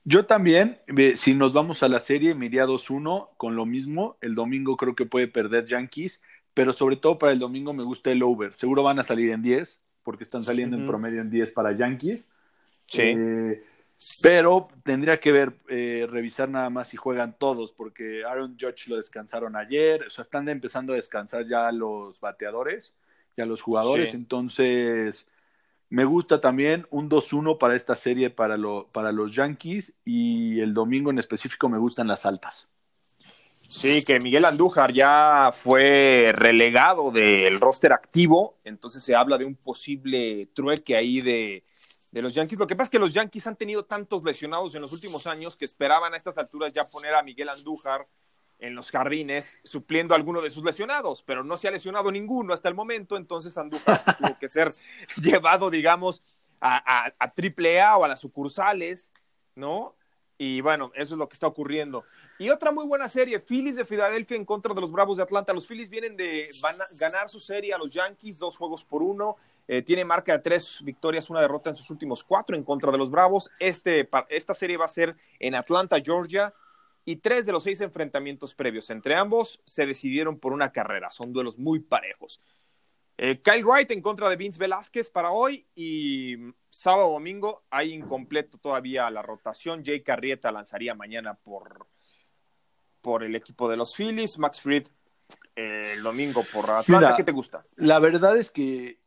Yo 0.08 0.24
también, 0.24 0.80
si 1.16 1.34
nos 1.34 1.52
vamos 1.52 1.82
a 1.82 1.88
la 1.88 2.00
serie, 2.00 2.34
me 2.34 2.46
iría 2.46 2.64
2-1 2.64 3.28
con 3.36 3.56
lo 3.56 3.66
mismo. 3.66 4.16
El 4.22 4.34
domingo 4.34 4.74
creo 4.78 4.94
que 4.94 5.04
puede 5.04 5.28
perder 5.28 5.66
Yankees, 5.66 6.22
pero 6.54 6.72
sobre 6.72 6.96
todo 6.96 7.18
para 7.18 7.32
el 7.32 7.38
domingo 7.38 7.74
me 7.74 7.82
gusta 7.82 8.10
el 8.10 8.22
over. 8.22 8.54
Seguro 8.54 8.82
van 8.82 8.98
a 8.98 9.04
salir 9.04 9.30
en 9.32 9.42
10, 9.42 9.82
porque 10.02 10.24
están 10.24 10.44
saliendo 10.44 10.78
en 10.78 10.86
promedio 10.86 11.20
en 11.20 11.28
10 11.28 11.50
para 11.50 11.72
Yankees. 11.72 12.32
Sí. 12.86 13.02
Eh, 13.02 13.62
pero 14.22 14.66
tendría 14.82 15.20
que 15.20 15.30
ver, 15.30 15.52
eh, 15.68 16.06
revisar 16.10 16.48
nada 16.48 16.70
más 16.70 16.88
si 16.88 16.96
juegan 16.96 17.36
todos, 17.38 17.72
porque 17.72 18.24
Aaron 18.24 18.56
Judge 18.58 18.88
lo 18.88 18.96
descansaron 18.96 19.56
ayer, 19.56 20.04
o 20.06 20.10
sea, 20.10 20.22
están 20.22 20.48
empezando 20.48 20.94
a 20.94 20.96
descansar 20.96 21.46
ya 21.46 21.70
los 21.70 22.18
bateadores, 22.18 22.94
ya 23.36 23.44
los 23.44 23.60
jugadores, 23.60 24.14
entonces 24.14 25.28
Me 25.90 26.04
gusta 26.04 26.40
también 26.40 26.86
un 26.90 27.08
2-1 27.08 27.58
para 27.58 27.74
esta 27.74 27.96
serie 27.96 28.28
para, 28.30 28.56
lo, 28.56 28.88
para 28.92 29.10
los 29.10 29.32
Yankees 29.34 29.94
y 30.04 30.60
el 30.60 30.74
domingo 30.74 31.10
en 31.10 31.18
específico 31.18 31.68
me 31.68 31.78
gustan 31.78 32.08
las 32.08 32.26
altas. 32.26 32.68
Sí, 33.68 34.02
que 34.02 34.18
Miguel 34.18 34.46
Andújar 34.46 34.92
ya 34.92 35.50
fue 35.54 36.32
relegado 36.34 37.10
del 37.10 37.60
roster 37.60 37.92
activo, 37.92 38.56
entonces 38.64 39.02
se 39.02 39.14
habla 39.14 39.36
de 39.36 39.44
un 39.44 39.56
posible 39.56 40.48
trueque 40.54 40.96
ahí 40.96 41.20
de, 41.20 41.64
de 42.10 42.22
los 42.22 42.34
Yankees. 42.34 42.58
Lo 42.58 42.66
que 42.66 42.76
pasa 42.76 42.86
es 42.86 42.90
que 42.90 42.98
los 42.98 43.12
Yankees 43.12 43.46
han 43.46 43.56
tenido 43.56 43.84
tantos 43.84 44.24
lesionados 44.24 44.74
en 44.74 44.82
los 44.82 44.92
últimos 44.92 45.26
años 45.26 45.54
que 45.56 45.66
esperaban 45.66 46.14
a 46.14 46.16
estas 46.16 46.38
alturas 46.38 46.72
ya 46.72 46.84
poner 46.84 47.14
a 47.14 47.22
Miguel 47.22 47.50
Andújar 47.50 48.00
en 48.58 48.74
los 48.74 48.90
jardines 48.90 49.56
supliendo 49.64 50.14
alguno 50.14 50.40
de 50.40 50.50
sus 50.50 50.64
lesionados, 50.64 51.22
pero 51.22 51.44
no 51.44 51.56
se 51.56 51.68
ha 51.68 51.70
lesionado 51.70 52.10
ninguno 52.10 52.52
hasta 52.52 52.68
el 52.68 52.74
momento, 52.74 53.16
entonces 53.16 53.56
Andújar 53.56 54.02
tuvo 54.18 54.36
que 54.38 54.48
ser 54.48 54.70
llevado, 55.16 55.70
digamos, 55.70 56.22
a, 56.60 56.76
a, 56.76 57.14
a 57.18 57.32
AAA 57.36 57.96
o 57.96 58.04
a 58.04 58.08
las 58.08 58.20
sucursales, 58.20 59.12
¿no? 59.54 59.94
Y 60.40 60.60
bueno, 60.60 60.92
eso 60.94 61.14
es 61.14 61.18
lo 61.18 61.28
que 61.28 61.34
está 61.34 61.48
ocurriendo. 61.48 62.04
Y 62.38 62.50
otra 62.50 62.70
muy 62.70 62.86
buena 62.86 63.08
serie, 63.08 63.40
Phillies 63.40 63.74
de 63.74 63.84
Filadelfia 63.84 64.36
en 64.36 64.44
contra 64.44 64.72
de 64.72 64.80
los 64.80 64.92
Bravos 64.92 65.16
de 65.16 65.24
Atlanta. 65.24 65.52
Los 65.52 65.66
Phillies 65.66 65.90
vienen 65.90 66.16
de 66.16 66.48
van 66.62 66.80
a 66.80 66.84
ganar 66.96 67.28
su 67.28 67.40
serie 67.40 67.74
a 67.74 67.78
los 67.78 67.92
Yankees, 67.92 68.38
dos 68.38 68.56
juegos 68.56 68.84
por 68.84 69.02
uno. 69.02 69.36
Eh, 69.66 69.82
tiene 69.82 70.04
marca 70.04 70.32
de 70.32 70.38
tres 70.38 70.78
victorias, 70.82 71.28
una 71.28 71.40
derrota 71.40 71.70
en 71.70 71.76
sus 71.76 71.90
últimos 71.90 72.22
cuatro 72.22 72.54
en 72.54 72.62
contra 72.62 72.92
de 72.92 72.98
los 72.98 73.10
Bravos. 73.10 73.50
Este, 73.58 74.08
esta 74.28 74.54
serie 74.54 74.76
va 74.76 74.84
a 74.84 74.88
ser 74.88 75.12
en 75.40 75.56
Atlanta, 75.56 75.98
Georgia. 76.00 76.54
Y 77.04 77.16
tres 77.16 77.46
de 77.46 77.52
los 77.52 77.62
seis 77.62 77.80
enfrentamientos 77.80 78.54
previos 78.54 78.90
entre 78.90 79.14
ambos 79.14 79.60
se 79.64 79.86
decidieron 79.86 80.38
por 80.38 80.52
una 80.52 80.72
carrera. 80.72 81.10
Son 81.10 81.32
duelos 81.32 81.58
muy 81.58 81.80
parejos. 81.80 82.40
Eh, 83.16 83.40
Kyle 83.42 83.64
Wright 83.64 83.90
en 83.90 84.00
contra 84.00 84.28
de 84.30 84.36
Vince 84.36 84.60
Velázquez 84.60 85.10
para 85.10 85.32
hoy 85.32 85.66
y 85.74 86.36
sábado 86.70 87.10
domingo 87.10 87.64
hay 87.68 87.92
incompleto 87.92 88.58
todavía 88.58 89.10
la 89.10 89.22
rotación. 89.22 89.84
Jay 89.84 90.02
Carrieta 90.02 90.52
lanzaría 90.52 90.94
mañana 90.94 91.34
por, 91.34 91.88
por 93.00 93.24
el 93.24 93.34
equipo 93.34 93.68
de 93.68 93.76
los 93.76 93.96
Phillies. 93.96 94.38
Max 94.38 94.60
Fried 94.60 94.86
eh, 95.56 95.94
el 95.94 96.02
domingo 96.04 96.44
por 96.52 96.70
Atlanta. 96.70 97.06
Mira, 97.06 97.16
¿Qué 97.16 97.24
te 97.24 97.32
gusta? 97.32 97.62
La 97.76 97.98
verdad 97.98 98.36
es 98.36 98.52
que 98.52 99.00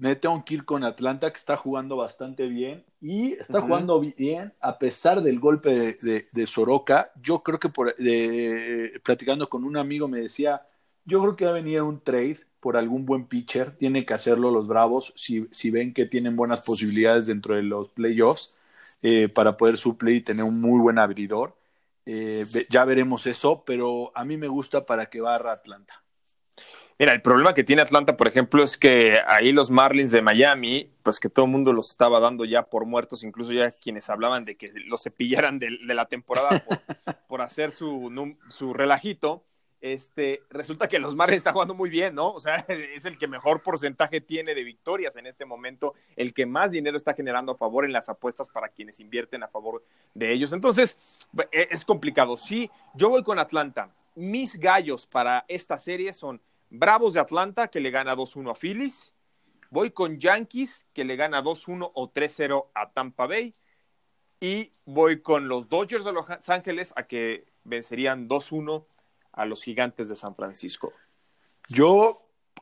me 0.00 0.14
tengo 0.16 0.44
que 0.44 0.54
ir 0.54 0.64
con 0.64 0.84
Atlanta, 0.84 1.30
que 1.30 1.38
está 1.38 1.56
jugando 1.56 1.96
bastante 1.96 2.46
bien 2.46 2.84
y 3.00 3.32
está 3.32 3.58
uh 3.58 3.62
-huh. 3.62 3.66
jugando 3.66 4.00
bien 4.00 4.52
a 4.60 4.78
pesar 4.78 5.22
del 5.22 5.40
golpe 5.40 5.70
de, 5.70 5.92
de, 6.02 6.26
de 6.30 6.46
Soroka. 6.46 7.10
Yo 7.22 7.42
creo 7.42 7.58
que 7.58 7.68
por, 7.68 7.94
de, 7.96 9.00
platicando 9.02 9.48
con 9.48 9.64
un 9.64 9.76
amigo 9.76 10.06
me 10.06 10.20
decía, 10.20 10.62
yo 11.04 11.20
creo 11.22 11.36
que 11.36 11.44
va 11.44 11.52
a 11.52 11.54
venir 11.54 11.80
un 11.82 11.98
trade 11.98 12.40
por 12.60 12.76
algún 12.76 13.06
buen 13.06 13.26
pitcher, 13.26 13.76
tiene 13.76 14.04
que 14.04 14.14
hacerlo 14.14 14.50
los 14.50 14.66
Bravos 14.66 15.12
si, 15.16 15.46
si 15.50 15.70
ven 15.70 15.94
que 15.94 16.06
tienen 16.06 16.36
buenas 16.36 16.60
posibilidades 16.60 17.26
dentro 17.26 17.54
de 17.54 17.62
los 17.62 17.88
playoffs 17.90 18.58
eh, 19.02 19.28
para 19.28 19.56
poder 19.56 19.78
suplir 19.78 20.16
y 20.16 20.22
tener 20.22 20.44
un 20.44 20.60
muy 20.60 20.80
buen 20.80 20.98
abridor. 20.98 21.54
Eh, 22.04 22.44
ya 22.68 22.84
veremos 22.84 23.26
eso, 23.26 23.62
pero 23.64 24.10
a 24.14 24.24
mí 24.24 24.36
me 24.36 24.48
gusta 24.48 24.84
para 24.84 25.06
que 25.06 25.20
barra 25.20 25.52
Atlanta. 25.52 26.02
Mira, 26.98 27.12
el 27.12 27.20
problema 27.20 27.54
que 27.54 27.64
tiene 27.64 27.82
Atlanta, 27.82 28.16
por 28.16 28.26
ejemplo, 28.26 28.62
es 28.62 28.76
que 28.78 29.20
ahí 29.26 29.52
los 29.52 29.70
Marlins 29.70 30.12
de 30.12 30.22
Miami, 30.22 30.90
pues 31.02 31.20
que 31.20 31.28
todo 31.28 31.44
el 31.44 31.52
mundo 31.52 31.72
los 31.72 31.90
estaba 31.90 32.20
dando 32.20 32.44
ya 32.44 32.64
por 32.64 32.86
muertos, 32.86 33.22
incluso 33.22 33.52
ya 33.52 33.70
quienes 33.70 34.08
hablaban 34.08 34.44
de 34.44 34.56
que 34.56 34.72
los 34.86 35.02
cepillaran 35.02 35.58
de, 35.58 35.78
de 35.86 35.94
la 35.94 36.06
temporada 36.06 36.58
por, 36.58 36.78
por 37.28 37.42
hacer 37.42 37.70
su, 37.70 38.36
su 38.48 38.72
relajito 38.72 39.44
este, 39.80 40.42
resulta 40.50 40.88
que 40.88 40.98
los 40.98 41.14
Marlins 41.14 41.38
están 41.38 41.52
jugando 41.52 41.74
muy 41.74 41.90
bien, 41.90 42.14
¿no? 42.14 42.32
O 42.32 42.40
sea, 42.40 42.56
es 42.68 43.04
el 43.04 43.18
que 43.18 43.28
mejor 43.28 43.62
porcentaje 43.62 44.20
tiene 44.20 44.54
de 44.54 44.64
victorias 44.64 45.16
en 45.16 45.26
este 45.26 45.44
momento, 45.44 45.94
el 46.16 46.32
que 46.32 46.46
más 46.46 46.70
dinero 46.70 46.96
está 46.96 47.14
generando 47.14 47.52
a 47.52 47.56
favor 47.56 47.84
en 47.84 47.92
las 47.92 48.08
apuestas 48.08 48.48
para 48.48 48.68
quienes 48.68 49.00
invierten 49.00 49.42
a 49.42 49.48
favor 49.48 49.84
de 50.14 50.32
ellos. 50.32 50.52
Entonces, 50.52 51.28
e, 51.52 51.68
es 51.70 51.84
complicado. 51.84 52.36
Sí, 52.36 52.70
yo 52.94 53.10
voy 53.10 53.22
con 53.22 53.38
Atlanta. 53.38 53.90
Mis 54.14 54.58
gallos 54.58 55.06
para 55.06 55.44
esta 55.46 55.78
serie 55.78 56.12
son 56.12 56.40
Bravos 56.70 57.12
de 57.12 57.20
Atlanta, 57.20 57.68
que 57.68 57.80
le 57.80 57.90
gana 57.90 58.16
2-1 58.16 58.50
a 58.50 58.54
Phillies. 58.54 59.14
Voy 59.70 59.90
con 59.90 60.18
Yankees, 60.18 60.86
que 60.92 61.04
le 61.04 61.16
gana 61.16 61.42
2-1 61.42 61.90
o 61.94 62.12
3-0 62.12 62.68
a 62.74 62.90
Tampa 62.90 63.26
Bay. 63.26 63.54
Y 64.40 64.72
voy 64.84 65.22
con 65.22 65.48
los 65.48 65.68
Dodgers 65.68 66.04
de 66.04 66.12
Los 66.12 66.26
Ángeles, 66.48 66.92
a 66.96 67.04
que 67.04 67.46
vencerían 67.64 68.28
2-1 68.28 68.86
a 69.32 69.44
los 69.44 69.62
gigantes 69.62 70.08
de 70.08 70.14
San 70.14 70.34
Francisco. 70.34 70.92
Yo 71.68 72.16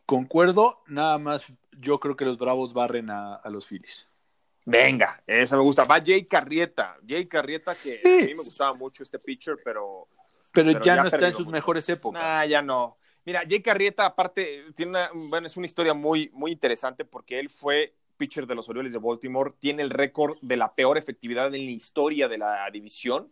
concuerdo, 0.07 0.83
nada 0.87 1.19
más 1.19 1.47
yo 1.73 2.01
creo 2.01 2.17
que 2.17 2.25
los 2.25 2.39
Bravos 2.39 2.73
barren 2.73 3.11
a, 3.11 3.35
a 3.35 3.51
los 3.51 3.67
Phillies. 3.67 4.09
Venga, 4.65 5.23
esa 5.27 5.57
me 5.57 5.63
gusta. 5.63 5.85
Va 5.85 6.03
Jay 6.05 6.25
Carrieta. 6.25 6.97
Jay 7.07 7.27
Carrieta, 7.27 7.73
que 7.75 8.01
sí. 8.01 8.09
a 8.09 8.27
mí 8.27 8.35
me 8.35 8.43
gustaba 8.45 8.73
mucho 8.75 9.03
este 9.03 9.19
pitcher, 9.19 9.57
pero. 9.63 10.09
Pero, 10.53 10.73
pero 10.73 10.85
ya, 10.85 10.97
ya, 10.97 11.03
no 11.03 11.09
está 11.09 11.29
en 11.29 11.35
sus 11.35 11.45
mucho. 11.45 11.55
mejores 11.55 11.89
épocas. 11.89 12.23
Nah, 12.23 12.45
ya 12.47 12.63
no. 12.63 12.97
Mira, 13.25 13.43
Jay 13.49 13.63
Carrieta, 13.63 14.07
aparte, 14.07 14.61
tiene 14.75 14.91
una, 14.91 15.11
bueno, 15.15 15.47
es 15.47 15.57
una 15.57 15.67
historia 15.67 15.95
muy, 15.95 16.31
muy 16.33 16.53
interesante 16.53 17.05
porque 17.05 17.39
él 17.39 17.49
fue 17.49 17.95
pitcher 18.17 18.47
de 18.47 18.55
los 18.55 18.69
Orioles 18.69 18.93
de 18.93 18.99
Baltimore, 18.99 19.53
tiene 19.59 19.83
el 19.83 19.91
récord 19.91 20.37
de 20.41 20.57
la 20.57 20.73
peor 20.73 20.99
efectividad 20.99 21.47
en 21.47 21.65
la 21.65 21.71
historia 21.71 22.29
de 22.29 22.39
la 22.39 22.71
división 22.71 23.31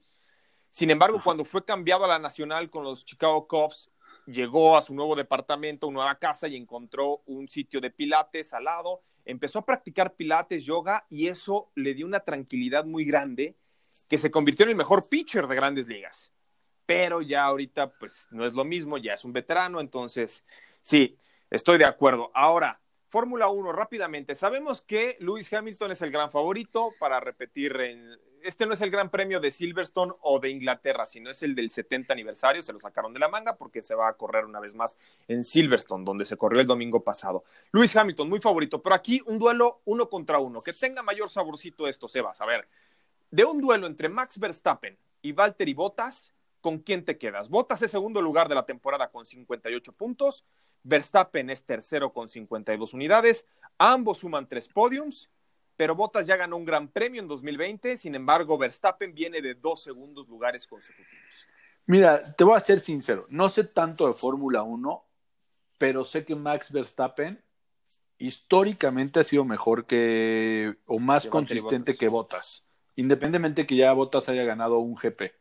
sin 0.72 0.90
embargo, 0.90 1.20
cuando 1.22 1.44
fue 1.44 1.66
cambiado 1.66 2.06
a 2.06 2.08
la 2.08 2.18
nacional 2.18 2.70
con 2.70 2.82
los 2.82 3.04
Chicago 3.04 3.46
Cubs, 3.46 3.90
llegó 4.24 4.74
a 4.74 4.80
su 4.80 4.94
nuevo 4.94 5.14
departamento, 5.14 5.90
nueva 5.90 6.14
casa 6.14 6.48
y 6.48 6.56
encontró 6.56 7.20
un 7.26 7.46
sitio 7.46 7.78
de 7.78 7.90
pilates 7.90 8.54
al 8.54 8.64
lado. 8.64 9.02
Empezó 9.26 9.58
a 9.58 9.66
practicar 9.66 10.14
pilates, 10.14 10.64
yoga 10.64 11.04
y 11.10 11.26
eso 11.28 11.70
le 11.74 11.92
dio 11.92 12.06
una 12.06 12.20
tranquilidad 12.20 12.86
muy 12.86 13.04
grande 13.04 13.54
que 14.08 14.16
se 14.16 14.30
convirtió 14.30 14.64
en 14.64 14.70
el 14.70 14.76
mejor 14.76 15.06
pitcher 15.10 15.46
de 15.46 15.56
grandes 15.56 15.88
ligas. 15.88 16.32
Pero 16.86 17.22
ya 17.22 17.44
ahorita 17.44 17.92
pues 17.92 18.28
no 18.30 18.44
es 18.44 18.54
lo 18.54 18.64
mismo, 18.64 18.98
ya 18.98 19.14
es 19.14 19.24
un 19.24 19.32
veterano, 19.32 19.80
entonces 19.80 20.44
sí, 20.80 21.16
estoy 21.50 21.78
de 21.78 21.84
acuerdo. 21.84 22.30
Ahora, 22.34 22.80
Fórmula 23.08 23.48
1, 23.48 23.72
rápidamente. 23.72 24.34
Sabemos 24.34 24.80
que 24.80 25.16
Lewis 25.20 25.52
Hamilton 25.52 25.92
es 25.92 26.00
el 26.02 26.10
gran 26.10 26.30
favorito 26.30 26.92
para 26.98 27.20
repetir 27.20 27.72
este 28.42 28.66
no 28.66 28.74
es 28.74 28.82
el 28.82 28.90
Gran 28.90 29.10
Premio 29.10 29.40
de 29.40 29.50
Silverstone 29.50 30.12
o 30.20 30.40
de 30.40 30.50
Inglaterra, 30.50 31.06
sino 31.06 31.30
es 31.30 31.42
el 31.42 31.54
del 31.54 31.70
70 31.70 32.12
aniversario, 32.12 32.62
se 32.62 32.72
lo 32.72 32.80
sacaron 32.80 33.12
de 33.12 33.20
la 33.20 33.28
manga 33.28 33.56
porque 33.56 33.82
se 33.82 33.94
va 33.94 34.08
a 34.08 34.14
correr 34.14 34.44
una 34.44 34.60
vez 34.60 34.74
más 34.74 34.98
en 35.28 35.44
Silverstone, 35.44 36.04
donde 36.04 36.24
se 36.24 36.36
corrió 36.36 36.60
el 36.60 36.66
domingo 36.66 37.02
pasado. 37.02 37.44
Luis 37.70 37.94
Hamilton, 37.94 38.28
muy 38.28 38.40
favorito, 38.40 38.82
pero 38.82 38.94
aquí 38.94 39.22
un 39.26 39.38
duelo 39.38 39.80
uno 39.84 40.08
contra 40.08 40.38
uno, 40.38 40.60
que 40.60 40.72
tenga 40.72 41.02
mayor 41.02 41.30
saborcito 41.30 41.86
esto, 41.86 42.08
Sebas. 42.08 42.40
A 42.40 42.46
ver, 42.46 42.66
de 43.30 43.44
un 43.44 43.60
duelo 43.60 43.86
entre 43.86 44.08
Max 44.08 44.38
Verstappen 44.38 44.96
y 45.22 45.32
Valtteri 45.32 45.74
Bottas, 45.74 46.32
¿con 46.62 46.78
quién 46.78 47.04
te 47.04 47.18
quedas? 47.18 47.50
Bottas 47.50 47.82
es 47.82 47.90
segundo 47.90 48.22
lugar 48.22 48.48
de 48.48 48.54
la 48.54 48.62
temporada 48.62 49.10
con 49.10 49.26
58 49.26 49.92
puntos, 49.92 50.46
Verstappen 50.82 51.50
es 51.50 51.64
tercero 51.64 52.14
con 52.14 52.30
52 52.30 52.94
unidades, 52.94 53.46
ambos 53.76 54.20
suman 54.20 54.48
tres 54.48 54.68
podiums 54.68 55.28
pero 55.76 55.96
Bottas 55.96 56.26
ya 56.26 56.36
ganó 56.36 56.56
un 56.56 56.64
gran 56.64 56.88
premio 56.88 57.20
en 57.20 57.28
2020, 57.28 57.96
sin 57.96 58.14
embargo, 58.14 58.58
Verstappen 58.58 59.14
viene 59.14 59.40
de 59.40 59.54
dos 59.54 59.82
segundos 59.82 60.28
lugares 60.28 60.66
consecutivos. 60.66 61.46
Mira, 61.86 62.22
te 62.36 62.44
voy 62.44 62.56
a 62.56 62.60
ser 62.60 62.80
sincero, 62.80 63.24
no 63.30 63.48
sé 63.48 63.64
tanto 63.64 64.06
de 64.06 64.12
Fórmula 64.12 64.62
1, 64.62 65.04
pero 65.78 66.04
sé 66.04 66.24
que 66.24 66.36
Max 66.36 66.70
Verstappen 66.70 67.42
históricamente 68.18 69.18
ha 69.18 69.24
sido 69.24 69.44
mejor 69.44 69.86
que, 69.86 70.76
o 70.86 71.00
más 71.00 71.26
consistente 71.26 71.96
que 71.96 72.08
Bottas, 72.08 72.64
independientemente 72.94 73.66
que 73.66 73.74
ya 73.74 73.92
Bottas 73.92 74.28
haya 74.28 74.44
ganado 74.44 74.78
un 74.78 74.94
GP. 74.94 75.32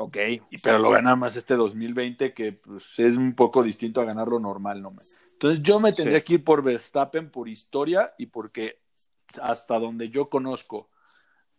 Ok. 0.00 0.16
Y, 0.50 0.58
pero 0.58 0.78
lo 0.78 0.90
gana 0.90 1.14
más 1.14 1.36
este 1.36 1.56
2020, 1.56 2.32
que 2.32 2.52
pues, 2.52 2.98
es 2.98 3.16
un 3.16 3.34
poco 3.34 3.62
distinto 3.62 4.00
a 4.00 4.06
ganarlo 4.06 4.40
normal, 4.40 4.80
¿no? 4.80 4.94
Entonces 5.32 5.62
yo 5.62 5.78
me 5.78 5.92
tendría 5.92 6.20
sí. 6.20 6.24
que 6.24 6.34
ir 6.34 6.44
por 6.44 6.62
Verstappen 6.62 7.30
por 7.30 7.50
historia 7.50 8.14
y 8.16 8.26
porque 8.26 8.80
hasta 9.42 9.78
donde 9.78 10.08
yo 10.08 10.30
conozco 10.30 10.88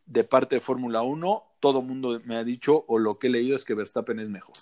de 0.08 0.24
parte 0.24 0.56
de 0.56 0.62
Fórmula 0.62 1.04
1, 1.04 1.44
todo 1.60 1.84
mundo 1.84 2.20
me 2.26 2.36
ha 2.36 2.44
dicho 2.44 2.84
o 2.88 2.98
lo 2.98 3.20
que 3.20 3.28
he 3.28 3.30
leído 3.30 3.56
es 3.56 3.64
que 3.64 3.76
Verstappen 3.76 4.20
es 4.20 4.30
mejor. 4.30 4.56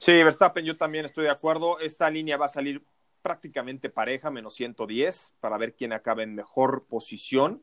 Sí, 0.00 0.12
Verstappen, 0.24 0.64
yo 0.64 0.76
también 0.76 1.04
estoy 1.04 1.24
de 1.24 1.30
acuerdo. 1.30 1.78
Esta 1.78 2.10
línea 2.10 2.36
va 2.36 2.46
a 2.46 2.48
salir 2.48 2.84
prácticamente 3.22 3.88
pareja, 3.88 4.32
menos 4.32 4.54
110, 4.54 5.34
para 5.38 5.58
ver 5.58 5.76
quién 5.76 5.92
acaba 5.92 6.24
en 6.24 6.34
mejor 6.34 6.86
posición. 6.88 7.62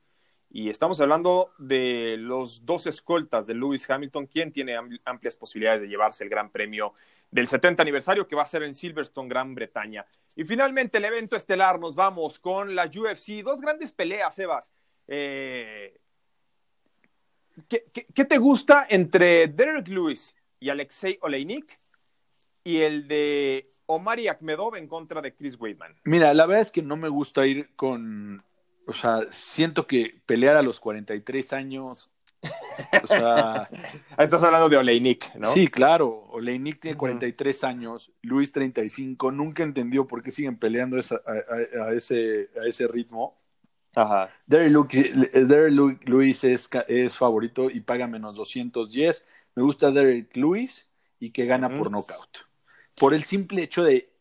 Y 0.51 0.69
estamos 0.69 0.99
hablando 0.99 1.53
de 1.59 2.15
los 2.17 2.65
dos 2.65 2.87
escoltas 2.87 3.45
de 3.45 3.53
Lewis 3.53 3.87
Hamilton, 3.87 4.25
quien 4.25 4.51
tiene 4.51 4.75
amplias 5.05 5.35
posibilidades 5.35 5.81
de 5.81 5.87
llevarse 5.87 6.23
el 6.23 6.29
Gran 6.29 6.49
Premio 6.49 6.93
del 7.29 7.47
70 7.47 7.83
aniversario 7.83 8.27
que 8.27 8.35
va 8.35 8.41
a 8.41 8.47
ser 8.47 8.63
en 8.63 8.73
Silverstone, 8.73 9.29
Gran 9.29 9.53
Bretaña. 9.53 10.05
Y 10.35 10.43
finalmente 10.45 10.97
el 10.97 11.05
evento 11.05 11.35
estelar, 11.35 11.79
nos 11.79 11.93
vamos 11.93 12.39
con 12.39 12.75
la 12.75 12.85
UFC, 12.85 13.43
dos 13.43 13.61
grandes 13.61 13.91
peleas, 13.91 14.33
Sebas. 14.33 14.71
Eh, 15.07 15.99
¿qué, 17.67 18.25
te 18.25 18.37
gusta 18.39 18.87
entre 18.89 19.47
Derek 19.47 19.87
Lewis 19.87 20.35
y 20.59 20.69
Alexei 20.69 21.19
Oleinik 21.21 21.65
y 22.63 22.81
el 22.81 23.07
de 23.07 23.69
Omar 23.85 24.19
Akhmedov 24.27 24.75
en 24.75 24.87
contra 24.87 25.21
de 25.21 25.35
Chris 25.35 25.59
Weidman? 25.59 25.95
Mira, 26.05 26.33
la 26.33 26.47
verdad 26.47 26.63
es 26.63 26.71
que 26.71 26.81
no 26.81 26.97
me 26.97 27.09
gusta 27.09 27.45
ir 27.45 27.69
con 27.75 28.43
o 28.89 28.93
sea, 28.93 29.21
siento 29.31 29.85
que 29.85 30.19
pelear 30.25 30.55
a 30.55 30.63
los 30.63 30.79
43 30.79 31.53
años, 31.53 32.09
o 33.03 33.07
sea... 33.07 33.69
Estás 34.17 34.43
hablando 34.43 34.67
de 34.67 34.77
Oleinik, 34.77 35.35
¿no? 35.35 35.53
Sí, 35.53 35.67
claro, 35.67 36.25
Oleinik 36.31 36.79
tiene 36.79 36.97
43 36.97 37.63
años, 37.65 38.11
Luis 38.23 38.51
35, 38.51 39.31
nunca 39.31 39.61
entendió 39.61 40.07
por 40.07 40.23
qué 40.23 40.31
siguen 40.31 40.57
peleando 40.57 40.97
a, 40.97 41.93
ese, 41.93 42.49
a 42.59 42.67
ese 42.67 42.87
ritmo. 42.87 43.37
Ajá. 43.95 44.31
Derek 44.47 46.07
Lewis 46.07 46.43
es, 46.43 46.67
es 46.87 47.15
favorito 47.15 47.69
y 47.69 47.81
paga 47.81 48.07
menos 48.07 48.35
210. 48.35 49.25
Me 49.55 49.61
gusta 49.61 49.91
Derek 49.91 50.35
Lewis 50.35 50.87
y 51.19 51.29
que 51.29 51.45
gana 51.45 51.69
por 51.69 51.91
knockout. 51.91 52.37
Por 52.95 53.13
el 53.13 53.23
simple 53.23 53.63
hecho 53.63 53.83
de. 53.83 54.11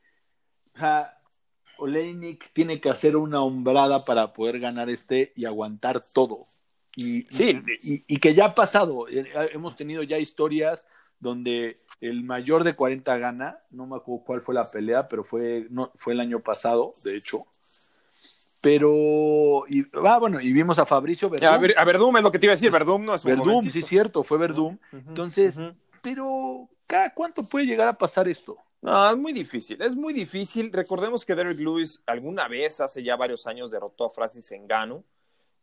Oleinik 1.78 2.52
tiene 2.52 2.80
que 2.80 2.90
hacer 2.90 3.16
una 3.16 3.42
hombrada 3.42 4.04
para 4.04 4.32
poder 4.32 4.60
ganar 4.60 4.90
este 4.90 5.32
y 5.36 5.44
aguantar 5.44 6.02
todo. 6.12 6.44
Y, 6.96 7.22
sí. 7.22 7.62
y, 7.82 8.18
que 8.18 8.34
ya 8.34 8.46
ha 8.46 8.54
pasado. 8.54 9.06
Eh, 9.08 9.24
hemos 9.52 9.76
tenido 9.76 10.02
ya 10.02 10.18
historias 10.18 10.84
donde 11.20 11.76
el 12.00 12.24
mayor 12.24 12.64
de 12.64 12.74
40 12.74 13.18
gana. 13.18 13.58
No 13.70 13.86
me 13.86 13.96
acuerdo 13.96 14.24
cuál 14.24 14.40
fue 14.42 14.54
la 14.54 14.68
pelea, 14.68 15.06
pero 15.08 15.22
fue, 15.22 15.66
no, 15.70 15.92
fue 15.94 16.14
el 16.14 16.20
año 16.20 16.40
pasado, 16.40 16.92
de 17.04 17.16
hecho. 17.16 17.46
Pero, 18.60 19.64
y, 19.68 19.84
ah, 20.04 20.18
bueno, 20.18 20.40
y 20.40 20.52
vimos 20.52 20.80
a 20.80 20.86
Fabricio 20.86 21.30
Verdum. 21.30 21.48
A, 21.76 21.84
Verdum 21.84 22.16
es 22.16 22.22
lo 22.24 22.32
que 22.32 22.40
te 22.40 22.46
iba 22.46 22.52
a 22.52 22.56
decir, 22.56 22.72
Verdum 22.72 23.04
no 23.04 23.14
es 23.14 23.24
un 23.24 23.30
Verdum, 23.30 23.70
sí, 23.70 23.82
cierto, 23.82 24.24
fue 24.24 24.36
Verdum. 24.36 24.76
Entonces, 24.92 25.60
pero, 26.02 26.68
¿cada 26.86 27.14
cuánto 27.14 27.44
puede 27.44 27.66
llegar 27.66 27.86
a 27.86 27.96
pasar 27.96 28.26
esto? 28.26 28.58
No, 28.80 29.10
es 29.10 29.16
muy 29.16 29.32
difícil, 29.32 29.82
es 29.82 29.96
muy 29.96 30.12
difícil. 30.12 30.72
Recordemos 30.72 31.24
que 31.24 31.34
Derek 31.34 31.58
Lewis 31.58 32.00
alguna 32.06 32.46
vez, 32.46 32.80
hace 32.80 33.02
ya 33.02 33.16
varios 33.16 33.46
años, 33.46 33.70
derrotó 33.70 34.06
a 34.06 34.10
Francis 34.10 34.52
Engano. 34.52 35.04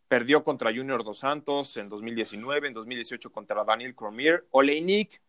Perdió 0.08 0.44
contra 0.44 0.74
Junior 0.74 1.04
Dos 1.04 1.20
Santos 1.20 1.78
en 1.78 1.90
2019, 1.90 2.68
en 2.68 2.74
2018 2.74 3.32
contra 3.32 3.64
Daniel 3.64 3.96
Cormier. 3.96 4.46
Oleinik, 4.52 5.22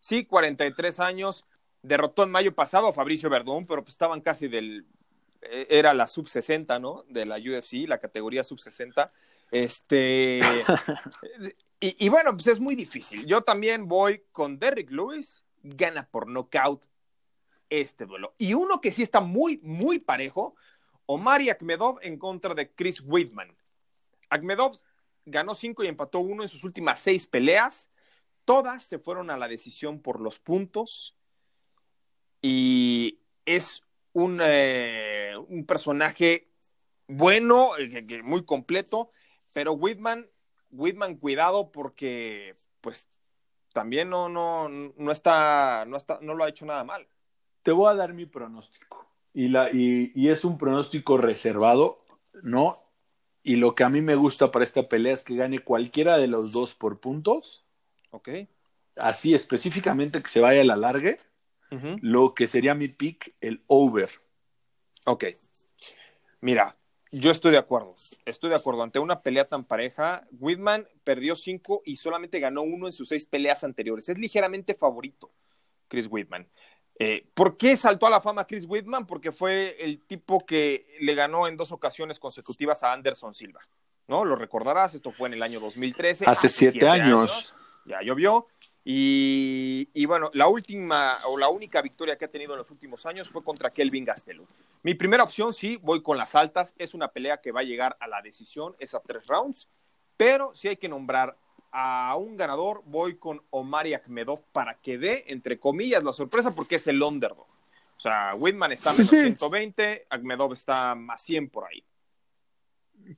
sí, 0.00 0.26
43 0.26 1.00
años, 1.00 1.44
derrotó 1.80 2.24
en 2.24 2.30
mayo 2.30 2.54
pasado 2.54 2.88
a 2.88 2.92
Fabricio 2.92 3.30
Verdún, 3.30 3.64
pero 3.66 3.82
pues 3.82 3.94
estaban 3.94 4.20
casi 4.20 4.48
del 4.48 4.84
e, 5.40 5.66
era 5.70 5.94
la 5.94 6.08
sub 6.08 6.28
60, 6.28 6.78
¿no? 6.80 7.04
De 7.08 7.24
la 7.24 7.36
UFC, 7.36 7.86
la 7.86 7.98
categoría 7.98 8.42
sub 8.42 8.60
60. 8.60 9.10
Este, 9.52 10.40
y, 11.80 12.04
y, 12.04 12.08
bueno, 12.08 12.32
pues 12.32 12.48
es 12.48 12.60
muy 12.60 12.74
difícil. 12.74 13.24
Yo 13.26 13.42
también 13.42 13.86
voy 13.86 14.24
con 14.32 14.58
Derrick 14.58 14.90
Lewis, 14.90 15.44
gana 15.62 16.06
por 16.10 16.28
nocaut 16.28 16.84
este 17.70 18.06
duelo. 18.06 18.34
Y 18.38 18.54
uno 18.54 18.80
que 18.80 18.92
sí 18.92 19.02
está 19.02 19.20
muy, 19.20 19.58
muy 19.62 19.98
parejo, 19.98 20.54
Omar 21.06 21.40
y 21.42 21.50
Akmedov 21.50 21.98
en 22.02 22.18
contra 22.18 22.54
de 22.54 22.72
Chris 22.72 23.02
Whitman. 23.04 23.56
Akmedov 24.30 24.76
ganó 25.24 25.54
cinco 25.54 25.84
y 25.84 25.88
empató 25.88 26.20
uno 26.20 26.42
en 26.42 26.48
sus 26.48 26.64
últimas 26.64 27.00
seis 27.00 27.26
peleas. 27.26 27.90
Todas 28.44 28.84
se 28.84 28.98
fueron 28.98 29.30
a 29.30 29.36
la 29.36 29.48
decisión 29.48 30.00
por 30.00 30.20
los 30.20 30.38
puntos. 30.38 31.16
Y 32.40 33.20
es 33.44 33.82
un, 34.12 34.40
eh, 34.42 35.34
un 35.48 35.64
personaje 35.66 36.44
bueno, 37.08 37.70
eh, 37.78 38.22
muy 38.22 38.44
completo, 38.44 39.10
pero 39.54 39.72
Whitman, 39.72 40.28
Whitman, 40.70 41.16
cuidado 41.16 41.72
porque 41.72 42.54
pues 42.82 43.08
también 43.72 44.10
no, 44.10 44.28
no, 44.28 44.68
no 44.68 45.10
está, 45.10 45.84
no 45.86 45.96
está, 45.96 46.18
no 46.20 46.34
lo 46.34 46.44
ha 46.44 46.48
hecho 46.50 46.66
nada 46.66 46.84
mal. 46.84 47.08
Te 47.62 47.72
voy 47.72 47.90
a 47.90 47.94
dar 47.94 48.14
mi 48.14 48.26
pronóstico. 48.26 49.06
Y, 49.34 49.48
la, 49.48 49.70
y, 49.70 50.12
y 50.14 50.28
es 50.30 50.44
un 50.44 50.58
pronóstico 50.58 51.16
reservado, 51.18 52.04
¿no? 52.42 52.76
Y 53.42 53.56
lo 53.56 53.74
que 53.74 53.84
a 53.84 53.88
mí 53.88 54.00
me 54.00 54.14
gusta 54.14 54.50
para 54.50 54.64
esta 54.64 54.82
pelea 54.88 55.14
es 55.14 55.22
que 55.22 55.36
gane 55.36 55.60
cualquiera 55.60 56.18
de 56.18 56.26
los 56.26 56.52
dos 56.52 56.74
por 56.74 57.00
puntos. 57.00 57.64
Ok. 58.10 58.28
Así 58.96 59.34
específicamente 59.34 60.22
que 60.22 60.28
se 60.28 60.40
vaya 60.40 60.60
a 60.60 60.64
la 60.64 60.76
largue. 60.76 61.18
Lo 62.00 62.34
que 62.34 62.46
sería 62.46 62.74
mi 62.74 62.88
pick, 62.88 63.34
el 63.40 63.62
over. 63.66 64.10
Ok. 65.04 65.24
Mira, 66.40 66.78
yo 67.10 67.30
estoy 67.30 67.52
de 67.52 67.58
acuerdo. 67.58 67.94
Estoy 68.24 68.50
de 68.50 68.56
acuerdo. 68.56 68.82
Ante 68.82 68.98
una 68.98 69.22
pelea 69.22 69.46
tan 69.46 69.64
pareja, 69.64 70.26
Whitman 70.38 70.88
perdió 71.04 71.36
cinco 71.36 71.82
y 71.84 71.96
solamente 71.96 72.40
ganó 72.40 72.62
uno 72.62 72.86
en 72.86 72.92
sus 72.92 73.08
seis 73.08 73.26
peleas 73.26 73.64
anteriores. 73.64 74.08
Es 74.08 74.18
ligeramente 74.18 74.74
favorito, 74.74 75.30
Chris 75.88 76.08
Whitman. 76.10 76.48
Eh, 76.98 77.26
¿Por 77.32 77.56
qué 77.56 77.76
saltó 77.76 78.06
a 78.06 78.10
la 78.10 78.20
fama 78.20 78.46
Chris 78.46 78.66
Whitman? 78.68 79.06
Porque 79.06 79.30
fue 79.30 79.76
el 79.78 80.00
tipo 80.00 80.44
que 80.44 80.96
le 81.00 81.14
ganó 81.14 81.46
en 81.46 81.56
dos 81.56 81.70
ocasiones 81.70 82.18
consecutivas 82.18 82.82
a 82.82 82.92
Anderson 82.92 83.34
Silva. 83.34 83.60
¿No? 84.08 84.24
Lo 84.24 84.36
recordarás, 84.36 84.94
esto 84.94 85.12
fue 85.12 85.28
en 85.28 85.34
el 85.34 85.42
año 85.42 85.60
2013. 85.60 86.24
Hace, 86.26 86.48
siete, 86.48 86.88
años. 86.88 87.54
Ya 87.84 88.00
llovió. 88.02 88.48
Y, 88.90 90.06
bueno, 90.06 90.30
la 90.32 90.48
última 90.48 91.18
o 91.26 91.36
la 91.36 91.50
única 91.50 91.82
victoria 91.82 92.16
que 92.16 92.24
ha 92.24 92.30
tenido 92.30 92.54
en 92.54 92.58
los 92.58 92.70
últimos 92.70 93.04
años 93.04 93.28
fue 93.28 93.44
contra 93.44 93.70
Kelvin 93.70 94.06
Gastelum. 94.06 94.46
Mi 94.82 94.94
primera 94.94 95.24
opción, 95.24 95.52
sí, 95.52 95.76
voy 95.82 96.02
con 96.02 96.16
las 96.16 96.34
altas. 96.34 96.74
Es 96.78 96.94
una 96.94 97.08
pelea 97.08 97.36
que 97.36 97.52
va 97.52 97.60
a 97.60 97.64
llegar 97.64 97.98
a 98.00 98.08
la 98.08 98.22
decisión, 98.22 98.74
es 98.78 98.94
a 98.94 99.00
tres 99.00 99.26
rounds. 99.26 99.68
Pero 100.16 100.54
si 100.54 100.68
hay 100.68 100.78
que 100.78 100.88
nombrar 100.88 101.36
a 101.72 102.16
un 102.16 102.36
ganador, 102.36 102.82
voy 102.86 103.16
con 103.16 103.42
Omar 103.50 103.86
Akhmedov 103.86 104.40
para 104.52 104.74
que 104.74 104.98
dé, 104.98 105.24
entre 105.28 105.58
comillas, 105.58 106.02
la 106.02 106.12
sorpresa 106.12 106.54
porque 106.54 106.76
es 106.76 106.86
el 106.86 107.02
underdog. 107.02 107.46
O 107.96 108.00
sea, 108.00 108.34
Whitman 108.36 108.72
está 108.72 108.92
menos 108.92 109.08
120, 109.08 110.06
Akhmedov 110.08 110.52
está 110.52 110.94
más 110.94 111.20
100 111.22 111.50
por 111.50 111.64
ahí. 111.64 111.82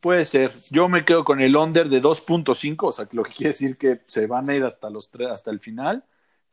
Puede 0.00 0.24
ser. 0.24 0.52
Yo 0.70 0.88
me 0.88 1.04
quedo 1.04 1.24
con 1.24 1.40
el 1.40 1.56
under 1.56 1.88
de 1.88 2.02
2.5, 2.02 2.76
o 2.80 2.92
sea, 2.92 3.06
lo 3.12 3.22
que 3.22 3.32
quiere 3.32 3.50
decir 3.50 3.76
que 3.76 4.00
se 4.06 4.26
van 4.26 4.48
a 4.48 4.54
ir 4.54 4.64
hasta 4.64 4.88
los 4.88 5.10
tres, 5.10 5.28
hasta 5.28 5.50
el 5.50 5.60
final, 5.60 6.04